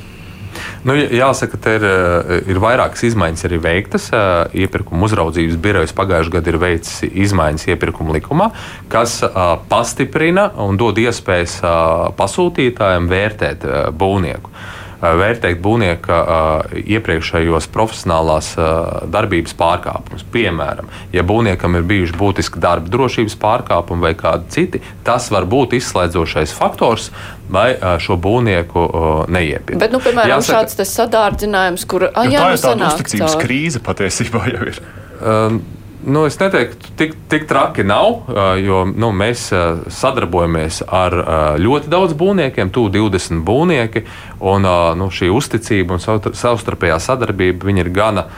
Nu, 0.86 0.94
jāsaka, 0.94 1.58
ka 1.60 1.74
ir, 1.76 1.84
eh, 1.84 2.50
ir 2.52 2.60
vairākas 2.62 3.02
izmaiņas 3.08 3.44
arī 3.48 3.58
veiktas. 3.60 4.06
Eh, 4.12 4.62
iepirkuma 4.64 5.08
uzraudzības 5.08 5.58
birojas 5.58 5.92
pagājušajā 5.92 6.34
gadā 6.36 6.52
ir 6.52 6.58
veicis 6.62 7.02
izmaiņas 7.10 7.66
iepirkuma 7.74 8.14
likumā, 8.16 8.50
kas 8.88 9.22
eh, 9.26 9.30
pastiprina 9.68 10.52
un 10.62 10.76
dod 10.76 10.96
iespējas 10.96 11.58
pasūtītājiem 12.16 13.10
vērtēt 13.10 13.66
būvnieku 13.98 14.50
vērtēt 15.00 15.60
būvnieka 15.62 16.18
iepriekšējos 16.80 17.68
profesionālās 17.74 18.52
darbības 19.12 19.56
pārkāpumus. 19.58 20.24
Piemēram, 20.32 20.90
ja 21.14 21.24
būvniekam 21.26 21.78
ir 21.78 21.86
bijuši 21.88 22.16
būtiski 22.16 22.62
darba 22.62 22.90
drošības 22.92 23.36
pārkāpumi 23.42 24.08
vai 24.08 24.14
kādi 24.18 24.50
citi, 24.56 24.82
tas 25.06 25.28
var 25.34 25.48
būt 25.50 25.76
izslēdzošais 25.80 26.54
faktors, 26.56 27.10
lai 27.52 27.76
šo 28.02 28.18
būvnieku 28.20 28.88
neiepirkt. 29.32 29.80
Bet, 29.82 29.94
nu, 29.94 30.02
piemēram, 30.02 30.38
Jāsaka, 30.38 30.64
šāds 30.64 30.96
sadārdzinājums, 30.96 31.86
kur 31.88 32.08
jā, 32.08 32.28
jā, 32.32 32.42
tā 32.42 32.52
ir 32.56 32.62
tāda 32.64 32.92
uzticības 32.92 33.40
krīze 33.42 33.82
patiesībā 33.84 34.46
jau 34.50 34.68
ir. 34.72 34.84
Um, 35.16 35.62
Nu, 36.06 36.20
es 36.24 36.36
neteiktu, 36.38 36.92
tik, 36.96 37.14
tik 37.26 37.48
traki 37.50 37.82
nav, 37.82 38.28
jo 38.62 38.84
nu, 38.86 39.08
mēs 39.10 39.48
sadarbojamies 39.90 40.84
ar 40.86 41.16
ļoti 41.58 41.90
daudz 41.90 42.14
būvniekiem, 42.14 42.70
tuvu 42.70 42.92
20 42.94 43.42
būvnieki. 43.46 44.04
Un, 44.46 44.68
nu, 45.00 45.08
šī 45.10 45.32
uzticība 45.34 45.96
un 45.96 46.04
savstarpējā 46.30 47.00
sadarbība 47.02 47.74
ir 47.74 47.90
gana 47.90 48.28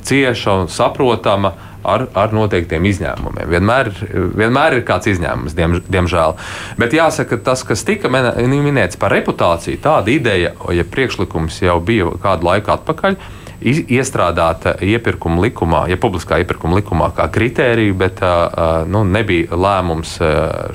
cieša 0.00 0.56
un 0.62 0.72
saprotama 0.72 1.52
ar, 1.84 2.06
ar 2.16 2.32
noteiktiem 2.32 2.88
izņēmumiem. 2.88 3.52
Vienmēr, 3.52 3.92
vienmēr 4.40 4.78
ir 4.78 4.88
kāds 4.88 5.12
izņēmums, 5.12 5.60
diem, 5.60 5.78
diemžēl. 5.84 6.38
Bet 6.80 6.96
jāsaka, 6.96 7.36
tas, 7.44 7.68
kas 7.68 7.84
tika 7.84 8.08
minēts 8.08 8.96
par 8.96 9.12
reputāciju, 9.12 9.82
tāda 9.84 10.12
ideja, 10.14 10.56
ja 10.72 10.88
priekšlikums 10.88 11.60
jau 11.68 11.76
bija 11.84 12.16
kādu 12.24 12.48
laiku 12.48 12.78
atpakaļ 12.78 13.20
iestrādāta 13.64 14.74
iepirkuma 14.84 15.42
likumā, 15.46 15.84
ja 15.88 15.96
publiskā 16.00 16.38
iepirkuma 16.42 16.78
likumā 16.78 17.10
kā 17.16 17.28
kritērija, 17.32 17.94
bet 17.98 18.22
nu, 18.90 19.04
nebija 19.08 19.56
lēmums 19.56 20.16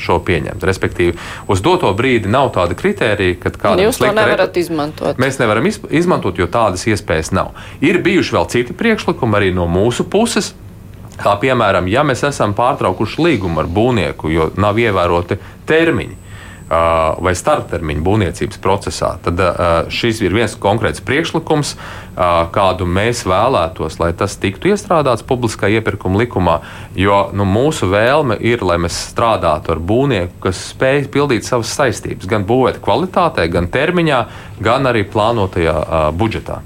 šo 0.02 0.20
pieņemt. 0.26 0.64
Respektīvi, 0.70 1.18
uz 1.50 1.62
doto 1.66 1.92
brīdi 1.98 2.32
nav 2.32 2.52
tāda 2.56 2.78
kritērija, 2.78 3.38
ka 3.44 3.54
kādam 3.56 3.86
Jūs 3.86 4.02
to 4.02 4.10
nevarat 4.10 4.50
rep... 4.50 4.62
izmantot. 4.64 5.22
Mēs 5.22 5.42
nevaram 5.42 5.70
izmantot, 5.70 6.40
jo 6.42 6.50
tādas 6.50 6.88
iespējas 6.90 7.34
nav. 7.36 7.54
Ir 7.86 8.02
bijuši 8.06 8.36
vēl 8.38 8.50
citi 8.50 8.78
priekšlikumi 8.78 9.40
arī 9.40 9.54
no 9.56 9.70
mūsu 9.70 10.08
puses 10.10 10.54
Kā 11.20 11.34
piemēram, 11.36 11.90
ja 11.92 12.00
mēs 12.08 12.22
esam 12.24 12.54
pārtraukuši 12.56 13.20
līgumu 13.20 13.60
ar 13.60 13.68
būvnieku, 13.68 14.30
jo 14.32 14.46
nav 14.56 14.78
ievēroti 14.80 15.36
termiņi 15.68 16.29
vai 16.70 17.34
starptermiņa 17.34 18.04
būvniecības 18.06 18.60
procesā, 18.62 19.16
tad 19.26 19.42
šis 19.90 20.22
ir 20.22 20.36
viens 20.38 20.54
konkrēts 20.54 21.02
priekšlikums, 21.02 21.74
kādu 22.54 22.86
mēs 22.86 23.24
vēlētos, 23.26 23.98
lai 24.02 24.12
tas 24.14 24.38
tiktu 24.38 24.70
iestrādāts 24.74 25.26
publiskā 25.26 25.70
iepirkuma 25.74 26.22
likumā. 26.22 26.60
Jo 26.94 27.30
nu, 27.34 27.48
mūsu 27.50 27.90
vēlme 27.90 28.38
ir, 28.38 28.62
lai 28.62 28.78
mēs 28.86 29.02
strādātu 29.10 29.74
ar 29.74 29.82
būvnieku, 29.82 30.38
kas 30.46 30.62
spēj 30.76 31.08
pildīt 31.10 31.48
savas 31.48 31.74
saistības, 31.74 32.30
gan 32.30 32.46
būvēt 32.46 32.82
kvalitātē, 32.86 33.50
gan 33.50 33.72
termiņā, 33.74 34.26
gan 34.62 34.90
arī 34.92 35.08
plānotajā 35.10 36.12
budžetā. 36.14 36.62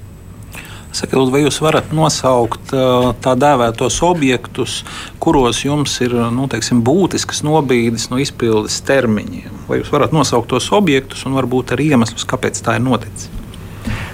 Sakiet, 0.93 1.31
vai 1.33 1.41
jūs 1.41 1.57
varat 1.63 1.89
nosaukt 1.95 2.69
tā 2.69 3.31
dēvētos 3.41 3.95
objektus, 4.05 4.83
kuros 5.23 5.63
jums 5.65 5.95
ir 6.05 6.13
nu, 6.35 6.45
teiksim, 6.51 6.83
būtiskas 6.85 7.41
nobīdes 7.45 8.11
no 8.11 8.19
izpildes 8.21 8.77
termiņiem? 8.85 9.63
Vai 9.65 9.81
jūs 9.81 9.89
varat 9.93 10.13
nosaukt 10.13 10.51
tos 10.53 10.69
objektus 10.75 11.25
un 11.25 11.39
varbūt 11.39 11.73
arī 11.73 11.89
iemeslus, 11.95 12.27
kāpēc 12.29 12.61
tā 12.61 12.77
ir 12.77 12.85
noticis? 12.85 13.31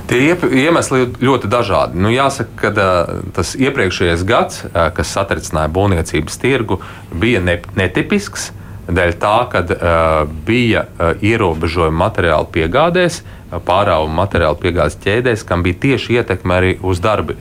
Tie 0.10 0.32
iemesli 0.34 1.04
ir 1.04 1.12
ļoti 1.22 1.50
dažādi. 1.52 2.00
Nu, 2.02 2.10
jāsaka, 2.10 2.72
ka 2.74 2.88
tas 3.36 3.52
iepriekšējais 3.60 4.24
gads, 4.26 4.64
kas 4.74 5.12
satricināja 5.14 5.70
būvniecības 5.76 6.40
tirgu, 6.42 6.80
bija 7.14 7.44
ne, 7.44 7.60
netipisks. 7.78 8.50
Dēļ 8.90 9.12
tā, 9.22 9.36
ka 9.52 9.62
uh, 9.66 10.32
bija 10.48 10.86
uh, 10.88 11.12
ierobežojumi 11.22 11.98
materiālu 12.00 12.48
piegādēs, 12.54 13.20
uh, 13.22 13.60
pārāvuma 13.66 14.24
materiālu 14.24 14.58
piegādes 14.62 14.98
ķēdēs, 15.04 15.44
kam 15.46 15.62
bija 15.66 15.78
tieši 15.86 16.18
ietekme 16.20 16.56
arī 16.56 16.72
uz 16.82 17.02
darba, 17.04 17.36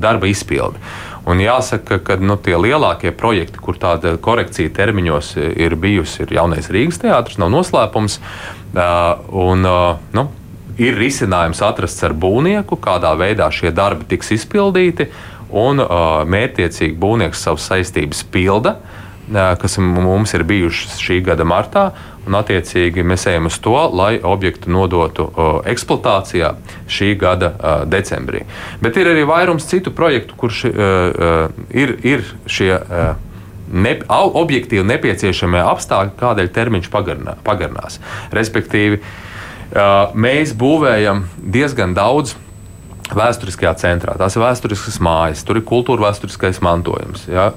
darba 0.00 0.30
izpildi. 0.30 0.80
Un 1.26 1.42
jāsaka, 1.42 1.98
ka 2.06 2.16
nu, 2.22 2.38
tie 2.40 2.54
lielākie 2.56 3.10
projekti, 3.16 3.60
kur 3.60 3.76
tāda 3.82 4.14
korekcija 4.22 4.72
termiņos 4.72 5.34
ir 5.58 5.74
bijusi, 5.80 6.22
ir 6.22 6.36
jaunais 6.38 6.70
Rīgas 6.72 7.02
teātris, 7.02 7.40
nav 7.42 7.50
noslēpums. 7.52 8.20
Uh, 8.76 8.82
un, 9.46 9.66
uh, 9.68 9.96
nu, 10.16 10.28
ir 10.80 10.96
risinājums 10.96 11.64
atrasts 11.66 12.04
ar 12.06 12.16
būvnieku, 12.16 12.78
kādā 12.80 13.12
veidā 13.18 13.50
šie 13.52 13.72
darbi 13.74 14.06
tiks 14.08 14.32
izpildīti, 14.38 15.10
un 15.56 15.82
uh, 15.82 16.22
mērķiecīgi 16.28 16.96
būvnieks 17.00 17.42
savas 17.48 17.68
saistības 17.72 18.24
pilda. 18.32 18.76
Uh, 18.76 19.02
kas 19.32 19.78
mums 19.82 20.34
ir 20.34 20.44
bijušas 20.46 21.00
šī 21.02 21.20
gada 21.26 21.46
martā. 21.48 21.90
Un, 22.26 22.34
attiecīgi, 22.34 23.04
mēs 23.06 23.28
ejam 23.30 23.46
uz 23.46 23.54
to, 23.62 23.76
lai 23.94 24.16
objektu 24.18 24.70
nodotu 24.74 25.28
eksploatācijā 25.70 26.56
šī 26.90 27.12
gada 27.20 27.52
decembrī. 27.86 28.42
Bet 28.82 28.98
ir 28.98 29.12
arī 29.12 29.22
vairums 29.28 29.68
citu 29.70 29.92
projektu, 29.94 30.34
kurš 30.38 30.64
ir, 30.66 31.94
ir 32.02 32.26
šie. 32.50 32.72
Ne, 33.66 33.96
objektīvi 34.06 34.84
nepieciešamie 34.86 35.58
apstākļi, 35.66 36.12
kādēļ 36.20 36.50
termiņš 36.54 36.90
pagarinā, 36.90 37.32
pagarinās. 37.42 37.96
Respektīvi, 38.30 39.00
mēs 40.14 40.52
būvējam 40.54 41.24
diezgan 41.42 41.94
daudz 41.96 42.36
vēsturiskajā 43.10 43.72
centrā. 43.82 44.14
Tās 44.18 44.38
ir 44.38 44.44
vēsturiskas 44.44 45.00
mājas, 45.02 45.42
tur 45.46 45.58
ir 45.58 45.66
kultūra 45.66 46.08
vēsturiskais 46.08 46.62
mantojums. 46.62 47.26
Ja? 47.26 47.50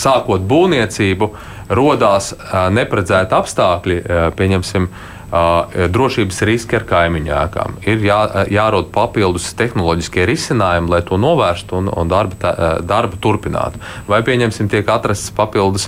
sākot 0.00 0.44
būvniecību, 0.48 1.30
radās 1.76 2.32
neparedzēti 2.74 3.36
apstākļi, 3.36 3.98
pieņemsim, 4.38 4.88
drošības 5.94 6.40
riski 6.48 6.78
ar 6.80 6.86
kaimiņu 6.88 7.34
ēkām. 7.38 7.76
Ir 7.86 8.00
jā, 8.02 8.18
jārod 8.50 8.88
papildus 8.94 9.52
tehnoloģiskie 9.58 10.24
risinājumi, 10.26 10.90
lai 10.90 11.02
to 11.06 11.20
novērstu 11.22 11.78
un, 11.78 11.90
un 11.92 12.10
darba, 12.10 12.80
darbu 12.82 13.20
turpinātu. 13.22 13.78
Vai 14.10 14.24
pieņemsim, 14.26 14.70
tiek 14.72 14.90
atrastas 14.90 15.30
papildus 15.36 15.86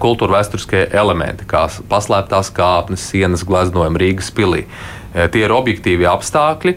kultūra 0.00 0.38
vēsturiskie 0.38 0.86
elementi, 0.94 1.48
kā 1.48 1.66
paslēptās 1.90 2.52
kāpnes, 2.54 3.08
sienas 3.10 3.42
gleznojumi 3.44 4.00
Rīgas 4.04 4.30
pilī. 4.36 4.62
Tie 5.16 5.42
ir 5.42 5.52
objektīvi 5.52 6.06
apstākļi, 6.06 6.76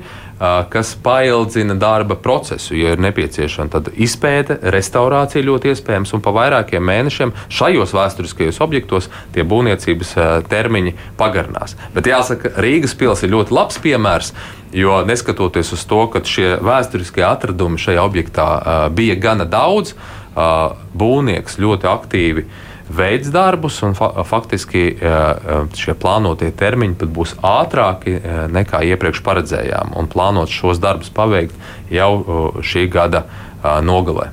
kas 0.69 0.93
paildzina 1.03 1.75
darba 1.75 2.15
procesu. 2.15 2.75
Ja 2.77 2.93
ir 2.95 3.01
nepieciešama 3.03 3.73
tad 3.73 3.89
izpēte, 3.95 4.59
restaurācija 4.71 5.43
ļoti 5.43 5.73
iespējams, 5.73 6.13
un 6.15 6.23
pa 6.23 6.31
vairākiem 6.35 6.83
mēnešiem 6.85 7.33
šajos 7.51 7.91
vēsturiskajos 7.95 8.61
objektos 8.63 9.09
tie 9.35 9.43
būvniecības 9.43 10.13
termiņi 10.51 10.95
pagarinās. 11.19 11.75
Bet 11.95 12.07
jāsaka, 12.07 12.53
Rīgas 12.63 12.95
pils 12.95 13.25
ir 13.25 13.33
ļoti 13.35 13.55
labs 13.55 13.81
piemērs. 13.83 14.31
Jo 14.71 15.01
neskatoties 15.01 15.73
uz 15.73 15.83
to, 15.89 16.03
ka 16.13 16.21
šie 16.23 16.53
vēsturiskie 16.61 17.23
atradumi 17.25 17.81
šajā 17.81 18.03
objektā 18.05 18.47
uh, 18.55 18.81
bija 18.93 19.15
gana 19.17 19.47
daudz, 19.49 19.95
uh, 19.95 20.77
būvnieks 20.93 21.57
ļoti 21.57 21.89
aktīvi 21.89 22.45
uh, 22.45 22.68
veids 22.89 23.29
darbus, 23.33 23.81
un 23.85 23.93
fa 23.97 24.11
faktiski 24.27 24.83
šie 25.77 25.95
plānotie 25.99 26.49
termiņi 26.57 26.97
pat 26.99 27.11
būs 27.13 27.35
ātrāki 27.45 28.17
nekā 28.53 28.81
iepriekš 28.93 29.21
paredzējām. 29.25 29.93
Un 29.99 30.09
plānot 30.11 30.51
šos 30.53 30.81
darbus 30.81 31.13
paveikt 31.13 31.55
jau 31.93 32.53
šī 32.65 32.87
gada 32.91 33.25
nogalē. 33.63 34.29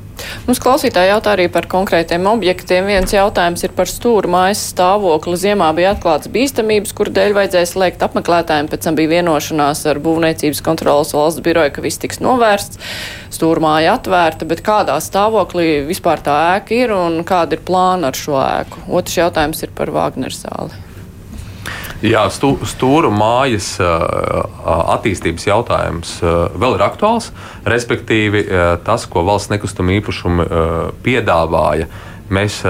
Mums 0.46 0.60
klausītāji 0.62 1.10
jautā 1.10 1.32
arī 1.34 1.46
par 1.52 1.66
konkrētiem 1.70 2.26
objektiem. 2.30 2.86
Viens 2.88 3.12
jautājums 3.12 3.64
ir 3.66 3.74
par 3.76 3.90
stūra 3.90 4.30
mājas 4.30 4.62
stāvokli. 4.70 5.36
Ziemā 5.40 5.72
bija 5.76 5.92
atklāts 5.94 6.30
bīstamības, 6.32 6.94
kur 6.96 7.10
dēļ 7.14 7.34
vajadzēja 7.36 7.70
slēgt 7.72 8.04
apmeklētājiem. 8.06 8.70
Pēc 8.72 8.86
tam 8.86 8.98
bija 8.98 9.16
vienošanās 9.16 9.84
ar 9.90 10.00
Būvniecības 10.06 10.62
kontrolas 10.66 11.12
valsts 11.16 11.44
biroju, 11.44 11.74
ka 11.76 11.84
viss 11.84 12.02
tiks 12.02 12.22
novērsts. 12.24 12.80
Stūra 13.34 13.64
māja 13.66 13.98
atvērta, 13.98 14.48
bet 14.48 14.64
kādā 14.66 14.96
stāvoklī 15.02 15.82
vispār 15.90 16.22
tā 16.24 16.38
ēka 16.56 16.78
ir 16.78 16.96
un 16.96 17.22
kāda 17.26 17.58
ir 17.58 17.66
plāna 17.66 18.12
ar 18.12 18.18
šo 18.18 18.40
ēku? 18.40 18.86
Otrs 18.88 19.20
jautājums 19.20 19.66
ir 19.66 19.74
par 19.76 19.92
Vāgner 19.94 20.34
zāli. 20.34 20.85
Jā, 22.04 22.26
stū, 22.28 22.50
stūra 22.68 23.08
mājas 23.08 23.70
attīstības 23.80 25.46
jautājums 25.48 26.16
vēl 26.20 26.76
ir 26.76 26.84
aktuāls. 26.84 27.30
Respektīvi, 27.64 28.42
tas, 28.84 29.06
ko 29.08 29.24
valsts 29.24 29.52
nekustamā 29.54 29.96
īpašuma 30.02 30.44
piedāvāja, 31.06 31.88
mēs 32.28 32.60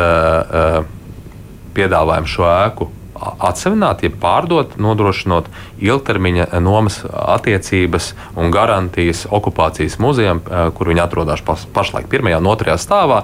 piedāvājam 1.75 2.31
šo 2.31 2.47
ēku 2.53 2.91
atsevināt, 3.17 4.05
ja 4.05 4.13
pārdot, 4.13 4.77
nodrošinot 4.81 5.49
ilgtermiņa 5.83 6.49
nomas 6.63 7.01
attiecības 7.11 8.13
un 8.39 8.53
garantijas 8.55 9.25
okupācijas 9.33 9.99
muzejam, 10.03 10.43
kur 10.77 10.93
viņi 10.93 11.03
atrodas 11.03 11.43
pašlaik 11.75 12.11
pirmajā 12.13 12.41
un 12.43 12.51
otrajā 12.53 12.79
stāvā 12.81 13.23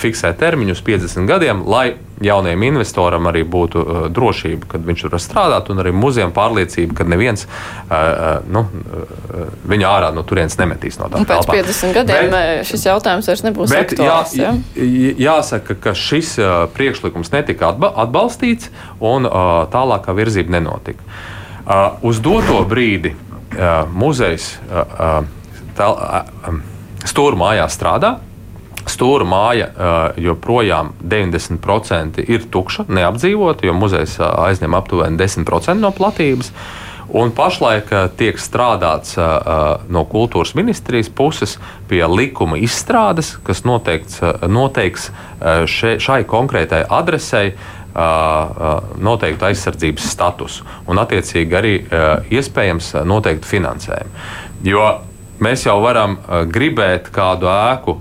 fiksēt 0.00 0.36
termiņus 0.40 0.82
50 0.84 1.28
gadiem, 1.28 1.62
lai 1.64 1.94
jaunajam 2.22 2.62
investoram 2.62 3.26
arī 3.30 3.42
būtu 3.48 3.80
uh, 3.80 4.00
drošība, 4.12 4.68
ka 4.70 4.78
viņš 4.78 5.04
var 5.08 5.22
strādāt, 5.22 5.70
un 5.72 5.80
arī 5.82 5.92
muzejam 5.96 6.34
pārliecība, 6.36 6.98
ka 7.00 7.06
neviens 7.08 7.46
uh, 7.46 8.44
nu, 8.44 8.64
uh, 8.68 9.48
viņu 9.70 9.88
ārā 9.88 10.12
no 10.14 10.22
turienes 10.26 10.58
nemetīs 10.60 11.00
no 11.00 11.08
tā. 11.08 11.22
Pēc 11.24 11.32
telpā. 11.32 11.56
50 11.64 11.96
gadiem 11.96 12.30
bet, 12.34 12.68
šis 12.68 12.86
jautājums 12.90 13.30
vairs 13.30 13.44
nebūs 13.46 13.74
aktuāls. 13.80 14.36
Jā, 14.38 14.52
ja? 14.76 15.14
Jāsaka, 15.26 15.78
ka 15.80 15.96
šis 15.98 16.36
priekšlikums 16.76 17.32
netika 17.34 17.72
atbalstīts, 17.72 18.70
un 19.00 19.26
tālākā 19.72 20.14
virzība 20.16 20.58
nenotika. 20.58 21.02
Uz 22.04 22.20
doto 22.20 22.60
brīdi 22.68 23.14
muzejs 23.94 24.50
uh, 24.68 25.24
uh, 25.80 26.62
stūra 27.08 27.38
mājā 27.38 27.66
strādā. 27.72 28.16
Stūra 28.94 29.26
māja 29.26 29.68
joprojām 30.20 30.92
90% 31.02 32.22
ir 32.30 32.48
tukša, 32.52 32.86
neapdzīvota, 32.94 33.66
jo 33.66 33.74
muzejs 33.74 34.18
aizņem 34.22 34.76
aptuveni 34.78 35.18
10% 35.18 35.80
no 35.82 35.90
platības. 35.94 36.52
Un 37.14 37.30
pašlaik 37.36 37.90
tiek 38.18 38.38
strādāts 38.40 39.18
no 39.92 40.02
kultūras 40.08 40.54
ministrijas 40.56 41.10
puses 41.12 41.58
pie 41.90 42.00
likuma 42.08 42.56
izstrādes, 42.58 43.34
kas 43.44 43.60
noteikts, 43.68 44.22
noteiks 44.48 45.10
še, 45.70 45.98
šai 46.02 46.22
konkrētai 46.30 46.80
adresei 46.88 47.52
noteiktu 49.04 49.46
aizsardzības 49.50 50.08
statusu 50.16 50.64
un, 50.90 50.98
attiecīgi, 50.98 51.58
arī 51.60 51.74
iespējams 52.34 52.94
noteiktu 53.06 53.52
finansējumu. 53.52 54.24
Jo 54.66 54.88
mēs 55.44 55.68
jau 55.68 55.76
varam 55.84 56.16
gribēt 56.50 57.12
kādu 57.14 57.52
ēku 57.52 57.98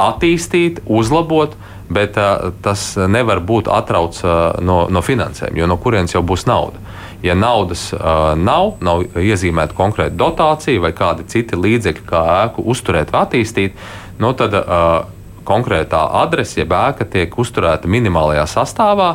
attīstīt, 0.00 0.82
uzlabot, 0.86 1.56
bet 1.92 2.18
uh, 2.20 2.50
tas 2.64 2.94
nevar 2.96 3.42
būt 3.44 3.68
atrauts 3.72 4.24
uh, 4.24 4.54
no, 4.64 4.84
no 4.90 5.02
finansēm, 5.04 5.56
jo 5.58 5.68
no 5.70 5.78
kurienes 5.80 6.14
jau 6.16 6.24
būs 6.24 6.46
nauda. 6.48 6.80
Ja 7.24 7.36
naudas 7.38 7.88
uh, 7.94 8.34
nav, 8.36 8.76
nav 8.84 9.04
iezīmēta 9.16 9.76
konkrēta 9.76 10.16
dotācija 10.20 10.82
vai 10.82 10.92
kādi 10.96 11.24
citi 11.30 11.56
līdzekļi, 11.56 12.06
kā 12.08 12.24
ēku 12.44 12.64
uzturēt 12.68 13.12
vai 13.14 13.24
attīstīt, 13.24 13.78
no 14.18 14.32
nu 14.32 14.38
tad 14.38 14.56
uh, 14.60 15.04
konkrētā 15.44 16.02
adrese, 16.24 16.60
jeb 16.62 16.72
ēka 16.74 17.06
tiek 17.10 17.38
uzturēta 17.38 17.90
minimālajā 17.90 18.46
sastāvā. 18.56 19.10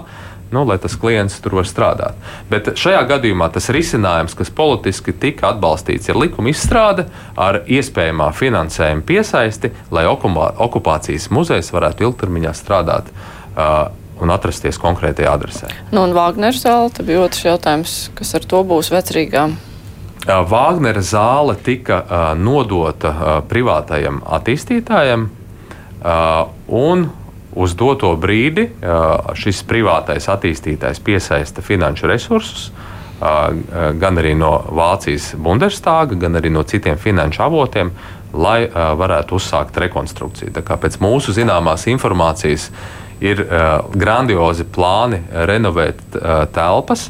Nu, 0.51 0.63
lai 0.65 0.79
tas 0.81 0.95
klients 0.99 1.37
tur 1.43 1.59
var 1.59 1.67
strādāt. 1.69 2.17
Bet 2.49 2.71
šajā 2.79 3.03
gadījumā 3.13 3.49
tas 3.53 3.69
risinājums, 3.73 4.35
kas 4.37 4.51
politiski 4.55 5.13
tika 5.13 5.53
atbalstīts, 5.53 6.09
ir 6.09 6.19
likuma 6.19 6.53
izstrāde 6.53 7.07
ar 7.37 7.61
iespējamā 7.67 8.31
finansējuma 8.35 9.05
piesaisti, 9.05 9.73
lai 9.93 10.07
okupācijas 10.09 11.29
muzejs 11.33 11.73
varētu 11.75 12.09
ilgtermiņā 12.09 12.53
strādāt. 12.57 13.13
Uh, 13.59 13.89
un 14.19 14.31
atrasties 14.33 14.75
konkrētajā 14.79 15.31
adresē. 15.31 15.69
Nu, 15.93 16.03
un 16.03 16.13
Wagner 16.15 16.55
zāle 16.55 16.91
bija 17.07 17.23
otrs 17.23 17.45
jautājums, 17.45 17.93
kas 18.17 18.35
ar 18.35 18.47
to 18.51 18.61
būs 18.67 18.91
vecrīgā. 18.91 19.47
Vāgnera 20.27 21.01
zāle 21.01 21.55
tika 21.63 22.01
uh, 22.03 22.23
nodota 22.37 23.09
uh, 23.09 23.29
privātajam 23.49 24.19
attīstītājam, 24.27 25.29
uh, 25.29 26.51
un 26.67 27.07
uz 27.55 27.73
doto 27.75 28.11
brīdi 28.19 28.67
šis 29.39 29.63
privātais 29.69 30.29
attīstītājs 30.29 31.01
piesaista 31.01 31.63
finanšu 31.65 32.09
resursus. 32.09 32.69
Gan 33.19 34.21
arī 34.21 34.35
no 34.37 34.53
Vācijas 34.71 35.33
Bundestāga, 35.35 36.15
gan 36.15 36.39
arī 36.39 36.51
no 36.53 36.63
citiem 36.63 36.97
finanšu 36.97 37.43
avotiem, 37.47 37.91
lai 38.33 38.69
varētu 38.71 39.35
uzsākt 39.35 39.77
rekonstrukciju. 39.81 40.53
Tā 40.55 40.63
kā 40.63 40.77
pēc 40.79 40.99
mūsu 41.01 41.33
zināmās 41.35 41.87
informācijas 41.89 42.69
ir 43.19 43.41
grandiozi 43.97 44.63
plāni 44.69 45.19
renovēt 45.49 46.19
telpas. 46.55 47.09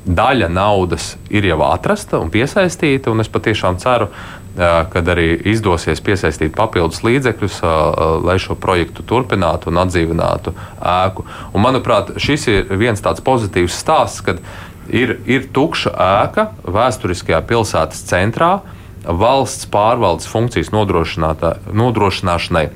Daļa 0.00 0.48
naudas 0.48 1.14
ir 1.28 1.44
jau 1.44 1.58
atrasta 1.66 2.18
un 2.22 2.30
piesaistīta, 2.32 3.10
un 3.12 3.20
es 3.20 3.28
patiešām 3.28 3.76
ceru, 3.82 4.08
kad 4.56 5.08
arī 5.12 5.34
izdosies 5.52 6.00
piesaistīt 6.02 6.56
papildus 6.56 7.02
līdzekļus, 7.04 7.60
lai 8.24 8.38
šo 8.40 8.56
projektu 8.60 9.04
turpinātu 9.06 9.70
un 9.70 9.82
atdzīvinātu 9.84 10.54
ēku. 10.80 11.26
Un, 11.52 11.62
manuprāt, 11.66 12.14
šis 12.20 12.48
ir 12.50 12.72
viens 12.80 13.04
tāds 13.04 13.22
pozitīvs 13.24 13.76
stāsts, 13.76 14.24
kad 14.24 14.40
ir, 14.88 15.18
ir 15.28 15.46
tukša 15.54 15.92
ēka 16.24 16.48
vēsturiskajā 16.64 17.42
pilsētas 17.46 18.02
centrā, 18.08 18.56
valsts 19.04 19.68
pārvaldes 19.70 20.28
funkcijas 20.28 20.72
nodrošināšanai. 20.72 22.66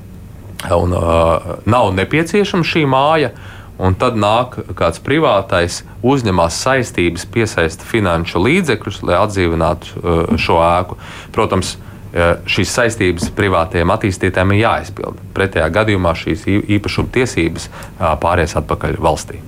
Un, 0.75 0.95
uh, 0.95 1.59
nav 1.69 1.91
nepieciešama 1.93 2.65
šī 2.65 2.85
māja, 2.89 3.33
uh, 3.33 3.54
un 3.77 3.95
tad 3.99 4.17
nāk 4.19 4.59
kāds 4.77 5.01
privātais, 5.03 5.81
uzņemas 6.05 6.59
saistības, 6.65 7.25
piesaista 7.31 7.87
finanšu 7.87 8.41
līdzekļus, 8.43 9.01
lai 9.07 9.17
atdzīvinātu 9.23 9.97
uh, 9.99 10.37
šo 10.39 10.59
ēku. 10.63 10.97
Protams, 11.35 11.75
uh, 11.77 12.37
šīs 12.49 12.75
saistības 12.77 13.31
privātajiem 13.35 13.91
attīstītājiem 13.95 14.55
ir 14.55 14.61
jāizpilda. 14.63 15.25
Pretējā 15.35 15.71
gadījumā 15.79 16.15
šīs 16.19 16.45
īpašuma 16.47 17.11
tiesības 17.15 17.67
uh, 17.71 18.13
pāries 18.21 18.55
atpakaļ 18.59 18.99
valstī. 19.03 19.41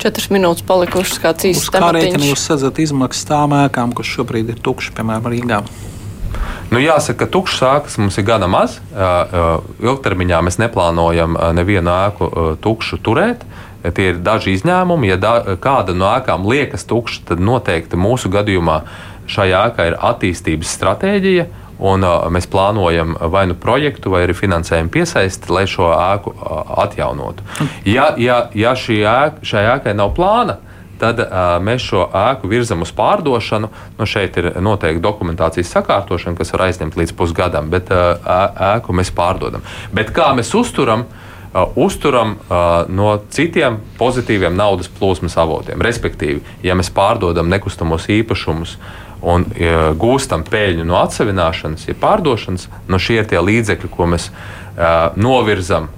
Četras 0.00 0.30
minūtes 0.30 0.64
palikušas, 0.68 1.18
kāds 1.22 1.48
īsts 1.48 1.72
temats. 1.74 1.96
Kā 1.96 1.98
rēķina 1.98 2.30
jūs 2.30 2.46
sadzat 2.48 2.78
izmaksas 2.84 3.26
tām 3.28 3.56
ēkām, 3.64 3.96
kas 3.96 4.08
šobrīd 4.12 4.54
ir 4.54 4.62
tukšas, 4.62 4.94
piemēram, 4.96 5.28
Rīgā? 5.32 5.60
Nu, 6.70 6.80
jāsaka, 6.82 7.24
ka 7.24 7.30
tukšas 7.30 7.62
ēkas 7.68 7.96
mums 8.02 8.16
ir 8.18 8.26
gana 8.26 8.48
maz. 8.50 8.80
Ilgtermiņā 9.82 10.40
mēs 10.46 10.58
neplānojam 10.58 11.38
nevienu 11.56 11.92
ēku 11.94 12.28
tukšu 12.62 12.98
turēt. 13.06 13.44
Tie 13.94 14.10
ir 14.12 14.22
daži 14.24 14.56
izņēmumi. 14.56 15.10
Ja 15.12 15.18
da, 15.20 15.34
kāda 15.62 15.94
no 15.96 16.08
ēkām 16.16 16.46
liekas 16.48 16.86
tukša, 16.88 17.26
tad 17.30 17.42
noteikti 17.44 17.98
mūsu 18.00 18.30
gadījumā 18.32 18.80
šai 19.30 19.50
ēkai 19.54 19.90
ir 19.92 20.00
attīstības 20.10 20.74
stratēģija. 20.78 21.46
Un, 21.76 22.06
uh, 22.08 22.24
mēs 22.32 22.46
plānojam 22.48 23.18
vai 23.28 23.44
nu 23.50 23.54
projektu, 23.60 24.08
vai 24.14 24.22
arī 24.24 24.32
finansējumu 24.36 24.88
piesaisti, 24.94 25.50
lai 25.52 25.66
šo 25.68 25.90
ēku 25.92 26.32
uh, 26.32 26.62
atjaunotu. 26.86 27.44
Ja, 27.84 28.14
ja, 28.16 28.46
ja 28.56 28.72
ēka, 28.72 29.44
šai 29.44 29.66
ēkai 29.74 29.92
nav 29.98 30.14
plāna, 30.16 30.56
tad 30.96 31.20
uh, 31.20 31.58
mēs 31.60 31.84
šo 31.84 32.06
ēku 32.16 32.48
virzam 32.48 32.80
uz 32.86 32.94
pārdošanu. 32.96 33.68
Nu, 33.98 34.08
šeit 34.08 34.40
ir 34.40 34.54
noteikti 34.64 35.04
dokumentācijas 35.04 35.74
sakārtošana, 35.76 36.38
kas 36.40 36.54
var 36.56 36.70
aizņemt 36.70 36.96
līdz 36.96 37.12
pusgadam, 37.18 37.68
bet 37.68 37.92
uh, 37.92 38.24
ēku 38.72 38.96
mēs 38.96 39.12
pārdodam. 39.12 39.66
Bet 39.92 40.16
kā 40.16 40.32
mēs 40.38 40.56
uzturam? 40.56 41.04
Uh, 41.04 41.25
uzturam 41.76 42.36
no 42.92 43.10
citiem 43.32 43.80
pozitīviem 43.98 44.56
naudas 44.56 44.90
plūsmas 44.92 45.36
avotiem. 45.40 45.82
Respektīvi, 45.82 46.42
ja 46.66 46.76
mēs 46.78 46.90
pārdodam 46.94 47.48
nekustamos 47.52 48.08
īpašumus 48.12 48.76
un 49.26 49.46
gūstam 49.98 50.44
peļņu 50.46 50.84
no 50.86 50.98
atsevināšanas, 51.00 51.86
ja 51.88 51.96
pārdošanas, 51.98 52.68
no 52.88 53.00
šie 53.00 53.22
ir 53.22 53.30
tie 53.30 53.40
līdzekļi, 53.40 53.92
ko 53.94 54.10
mēs 54.12 54.28
novirzam 55.16 55.88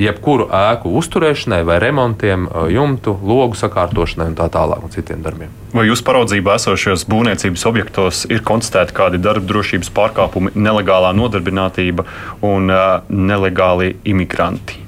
jebkuru 0.00 0.48
ēku 0.54 0.92
uzturēšanai, 1.00 1.60
vai 1.68 1.78
remontiem, 1.82 2.46
jumtu, 2.72 3.14
logu 3.26 3.58
sakārtošanai 3.58 4.30
un 4.30 4.36
tā 4.38 4.48
tālāk, 4.52 4.82
un 4.86 4.92
citiem 4.94 5.22
darbiem. 5.24 5.52
Vai 5.74 5.86
jūsu 5.86 6.04
paraudzībā 6.06 6.56
esošajos 6.58 7.06
būvniecības 7.10 7.66
objektos 7.70 8.24
ir 8.32 8.42
konstatēti 8.46 8.96
kādi 8.96 9.22
darba 9.22 9.46
drošības 9.52 9.92
pārkāpumi, 9.94 10.54
nelegālā 10.58 11.12
nodarbinātība 11.16 12.06
un 12.46 12.70
uh, 12.72 13.00
nelegāli 13.08 13.96
imigranti? 14.10 14.80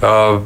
Uh, 0.00 0.44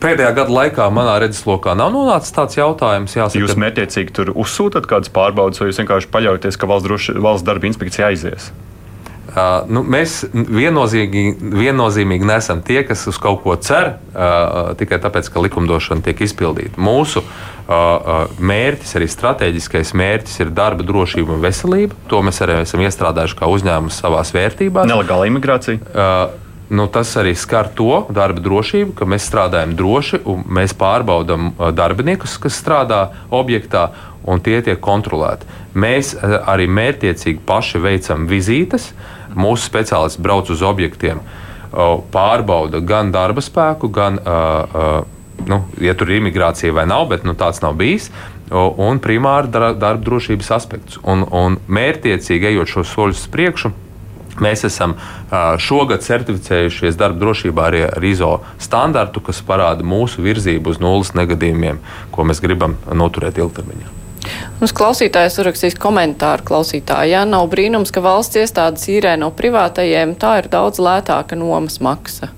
Pēdējā 0.00 0.30
gada 0.38 0.52
laikā 0.54 0.84
manā 0.94 1.18
redzeslokā 1.20 1.74
nav 1.76 1.90
nonācis 1.92 2.32
tāds 2.32 2.56
jautājums. 2.56 3.12
Jāsaka, 3.12 3.42
jūs 3.42 3.58
mērķiecīgi 3.60 4.14
tur 4.16 4.30
uzsūtat 4.32 4.88
kādas 4.88 5.12
pārbaudes, 5.12 5.60
vai 5.60 5.68
jūs 5.68 5.82
vienkārši 5.82 6.08
paļaujaties, 6.14 6.56
ka 6.56 6.68
valsts, 6.70 6.88
droši, 6.88 7.16
valsts 7.20 7.44
darba 7.44 7.68
inspekcija 7.68 8.08
aizies? 8.08 8.48
Uh, 8.48 8.73
nu, 9.66 9.82
mēs 9.82 10.20
viennozīmīgi, 10.32 11.34
viennozīmīgi 11.54 12.28
nesam 12.28 12.62
tie, 12.64 12.82
kas 12.86 13.06
uz 13.10 13.18
kaut 13.20 13.42
ko 13.42 13.56
cer 13.56 13.94
uh, 13.96 14.74
tikai 14.78 15.00
tāpēc, 15.02 15.30
ka 15.32 15.42
likumdošana 15.46 16.04
tiek 16.06 16.22
izpildīta. 16.26 16.78
Mūsu 16.78 17.24
uh, 17.24 18.30
mērķis, 18.38 18.94
arī 19.00 19.10
strateģiskais 19.10 19.94
mērķis, 19.98 20.38
ir 20.44 20.54
darba 20.54 20.86
drošība 20.86 21.34
un 21.34 21.42
veselība. 21.44 21.98
To 22.12 22.22
mēs 22.26 22.40
arī 22.46 22.60
esam 22.62 22.84
iestrādājuši 22.86 23.40
kā 23.40 23.50
uzņēmums 23.50 24.00
savā 24.04 24.22
vērtībās. 24.34 24.88
Nelegāla 24.90 25.28
imigrācija. 25.30 25.82
Nu, 26.74 26.86
tas 26.88 27.10
arī 27.20 27.34
skar 27.36 27.68
to 27.76 28.06
darba 28.14 28.40
drošību, 28.40 28.94
ka 28.96 29.04
mēs 29.04 29.26
strādājam 29.28 29.74
droši 29.76 30.22
un 30.30 30.46
mēs 30.56 30.72
pārbaudām 30.80 31.52
darbiniekus, 31.76 32.38
kas 32.40 32.56
strādā 32.56 33.02
objektā, 33.28 33.90
un 34.24 34.40
tie 34.40 34.62
tiek 34.64 34.80
kontrolēti. 34.80 35.44
Mēs 35.76 36.14
arī 36.22 36.64
mērķiecīgi 36.70 37.42
paši 37.46 37.82
veicam 37.84 38.24
vizītes. 38.30 38.92
Mūsu 39.34 39.68
speciālisti 39.68 40.22
brauc 40.24 40.50
uz 40.52 40.62
objektiem, 40.64 41.22
pārbauda 42.14 42.80
gan 42.86 43.10
darba 43.14 43.42
spēku, 43.42 43.90
gan, 43.94 44.20
nu, 45.50 45.60
ja 45.82 45.94
tur 45.98 46.12
ir 46.12 46.22
imigrācija 46.22 46.74
vai 46.74 46.86
nav, 46.90 47.08
bet 47.10 47.26
nu, 47.26 47.34
tāds 47.38 47.62
nav 47.64 47.74
bijis. 47.80 48.10
Un 48.54 49.00
primāri 49.02 49.50
darba 49.50 49.96
drošības 50.04 50.52
aspekts. 50.54 51.00
Un, 51.02 51.24
un 51.34 51.56
mērķiecīgi 51.66 52.52
ejot 52.52 52.76
šos 52.76 52.92
soļus 52.94 53.24
uz 53.24 53.32
priekšu, 53.32 53.72
Mēs 54.42 54.64
esam 54.66 54.96
šogad 55.62 56.02
certificējušies 56.02 56.98
darba 56.98 57.20
drošībā 57.22 57.68
arī 57.68 57.84
ar 57.86 58.06
ISO 58.06 58.32
standartu, 58.58 59.22
kas 59.22 59.42
parāda 59.46 59.86
mūsu 59.86 60.24
virzību 60.26 60.74
uz 60.74 60.80
nulles 60.82 61.14
negadījumiem, 61.14 61.78
ko 62.10 62.26
mēs 62.26 62.42
gribam 62.42 62.74
noturēt 62.90 63.38
ilgtermiņā. 63.38 64.03
Mums 64.60 64.74
klausītājs 64.76 65.38
uzrakstīs 65.40 65.78
komentāru 65.80 66.46
klausītāji. 66.48 67.14
Jā, 67.14 67.24
nav 67.28 67.48
brīnums, 67.52 67.92
ka 67.94 68.02
valsts 68.04 68.38
iestādes 68.40 68.86
īrē 68.92 69.16
no 69.20 69.32
privātajiem. 69.34 70.14
Tā 70.20 70.38
ir 70.42 70.50
daudz 70.52 70.80
lētāka 70.82 71.38
nomas 71.38 71.80
maksa. 71.84 72.30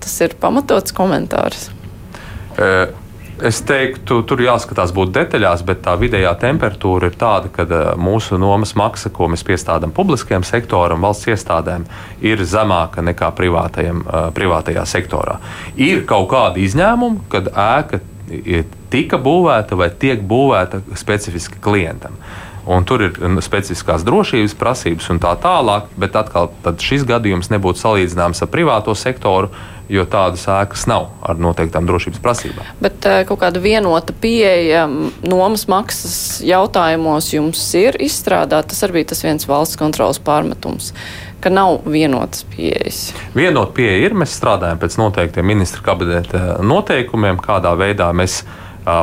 Tas 0.00 0.16
ir 0.24 0.38
pamatots 0.40 0.96
komentārs. 0.96 1.68
E 2.58 2.72
Es 3.40 3.62
teiktu, 3.64 4.18
tur 4.28 4.42
jāskatās 4.44 4.90
būt 4.92 5.14
detaļās, 5.16 5.62
bet 5.64 5.78
tā 5.86 5.94
vidējā 5.96 6.34
temperatūra 6.42 7.08
ir 7.08 7.14
tāda, 7.16 7.48
ka 7.48 7.64
mūsu 7.96 8.36
nomas 8.40 8.74
maksa, 8.76 9.08
ko 9.16 9.30
mēs 9.32 9.44
piestādām 9.48 9.94
publiskajam 9.96 10.44
sektoram, 10.44 11.00
valsts 11.00 11.30
iestādēm, 11.32 11.86
ir 12.20 12.44
zemāka 12.44 13.00
nekā 13.00 13.30
privātajā 13.38 14.84
sektorā. 14.84 15.38
Ir 15.80 16.04
kaut 16.10 16.28
kādi 16.34 16.66
izņēmumi, 16.68 17.24
kad 17.32 17.48
ēka 17.48 18.02
tika 18.90 19.18
būvēta 19.20 19.78
vai 19.78 19.90
tiek 19.90 20.22
būvēta 20.22 20.82
specifiski 20.98 21.60
klientam. 21.62 22.16
Un 22.70 22.84
tur 22.84 23.02
ir 23.02 23.16
specifiskās 23.42 24.04
drošības 24.04 24.54
prasības 24.60 25.08
un 25.10 25.18
tā 25.22 25.32
tālāk, 25.40 25.88
bet 25.98 26.16
atkal 26.18 26.50
šis 26.78 27.06
gadījums 27.08 27.48
nebūtu 27.50 27.80
salīdzināms 27.80 28.44
ar 28.44 28.50
privāto 28.52 28.94
sektoru, 28.94 29.48
jo 29.90 30.04
tādas 30.06 30.44
ēkas 30.46 30.84
nav 30.86 31.08
ar 31.26 31.40
noteiktām 31.40 31.88
drošības 31.88 32.20
prasībām. 32.22 32.68
Bet 32.84 33.08
eh, 33.08 33.22
kaut 33.26 33.40
kāda 33.40 33.62
vienota 33.64 34.14
pieeja 34.14 34.84
nomas 35.24 35.66
maksas 35.72 36.38
jautājumos 36.46 37.32
jums 37.32 37.64
ir 37.80 37.98
izstrādāta. 37.98 38.70
Tas 38.70 38.84
arī 38.86 39.00
bija 39.00 39.10
tas 39.14 39.24
viens 39.24 39.48
valsts 39.50 39.80
kontrolas 39.80 40.22
pārmetums 40.22 40.92
ka 41.40 41.50
nav 41.52 41.80
vienotas 41.88 42.44
pieejas. 42.56 43.10
Vienota 43.36 43.72
pieeja 43.76 44.06
ir. 44.06 44.16
Mēs 44.16 44.36
strādājam 44.38 44.80
pēc 44.80 44.98
noteiktiem 45.00 45.46
ministra 45.46 45.84
kabineta 45.84 46.58
noteikumiem, 46.62 47.40
kādā 47.42 47.72
veidā 47.78 48.10
mēs 48.16 48.42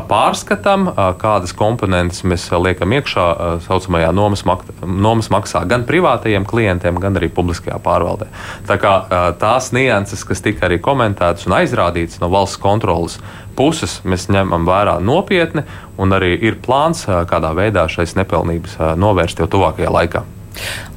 pārskatām, 0.09 0.87
kādas 1.21 1.51
komponentes 1.55 2.23
mēs 2.27 2.47
liekam 2.49 2.95
iekšā 2.97 3.25
tā 3.37 3.49
saucamajā 3.67 4.09
nomas, 4.15 4.41
mak 4.49 4.63
nomas 4.81 5.29
maksā 5.29 5.61
gan 5.69 5.85
privātajiem 5.87 6.47
klientiem, 6.49 6.97
gan 6.99 7.15
arī 7.19 7.29
publiskajā 7.29 7.77
pārvaldē. 7.85 8.25
Tā 8.67 8.79
kā 8.81 8.93
tās 9.39 9.69
nianses, 9.77 10.25
kas 10.27 10.41
tika 10.41 10.65
arī 10.67 10.79
komentētas 10.81 11.45
un 11.47 11.59
aizrādītas 11.59 12.17
no 12.23 12.31
valsts 12.33 12.57
kontrolas 12.61 13.19
puses, 13.55 13.99
mēs 14.03 14.27
ņemam 14.33 14.65
vērā 14.67 14.97
nopietni, 14.99 15.63
un 15.97 16.13
arī 16.17 16.33
ir 16.41 16.57
plāns, 16.65 17.05
kādā 17.29 17.53
veidā 17.57 17.85
šīs 17.89 18.17
nepilnības 18.17 18.79
novērst 18.97 19.45
jau 19.45 19.49
tuvākajā 19.57 19.93
laikā. 19.93 20.25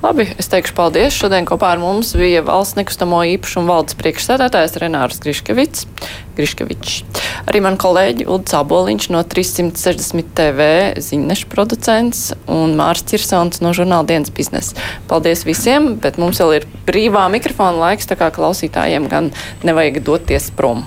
Labi, 0.00 0.24
es 0.40 0.48
teikšu 0.48 0.74
paldies. 0.76 1.16
Šodien 1.16 1.46
kopā 1.48 1.74
ar 1.74 1.80
mums 1.82 2.14
bija 2.16 2.42
valsts 2.46 2.78
nekustamo 2.78 3.20
īpašumu 3.34 3.68
valdes 3.68 3.96
priekšsēdētājs 4.00 4.78
Renārs 4.80 5.20
Griškevits. 5.24 5.86
Griškevičs. 6.38 7.00
Arī 7.50 7.60
man 7.64 7.76
kolēģi 7.80 8.26
Ulds 8.30 8.54
Aboliņš 8.56 9.10
no 9.12 9.20
360 9.28 10.30
TV 10.38 10.68
ziņnešu 11.02 11.50
producents 11.52 12.30
un 12.50 12.76
Mārs 12.78 13.04
Čirsons 13.10 13.60
no 13.64 13.74
žurnāla 13.76 14.08
dienas 14.08 14.32
biznesa. 14.34 14.78
Paldies 15.10 15.44
visiem, 15.48 15.94
bet 16.00 16.20
mums 16.22 16.40
vēl 16.40 16.60
ir 16.60 16.70
brīvā 16.88 17.26
mikrofona 17.32 17.88
laiks, 17.88 18.08
tā 18.08 18.16
kā 18.20 18.32
klausītājiem 18.34 19.10
gan 19.12 19.34
nevajag 19.66 20.00
doties 20.06 20.48
prom. 20.56 20.86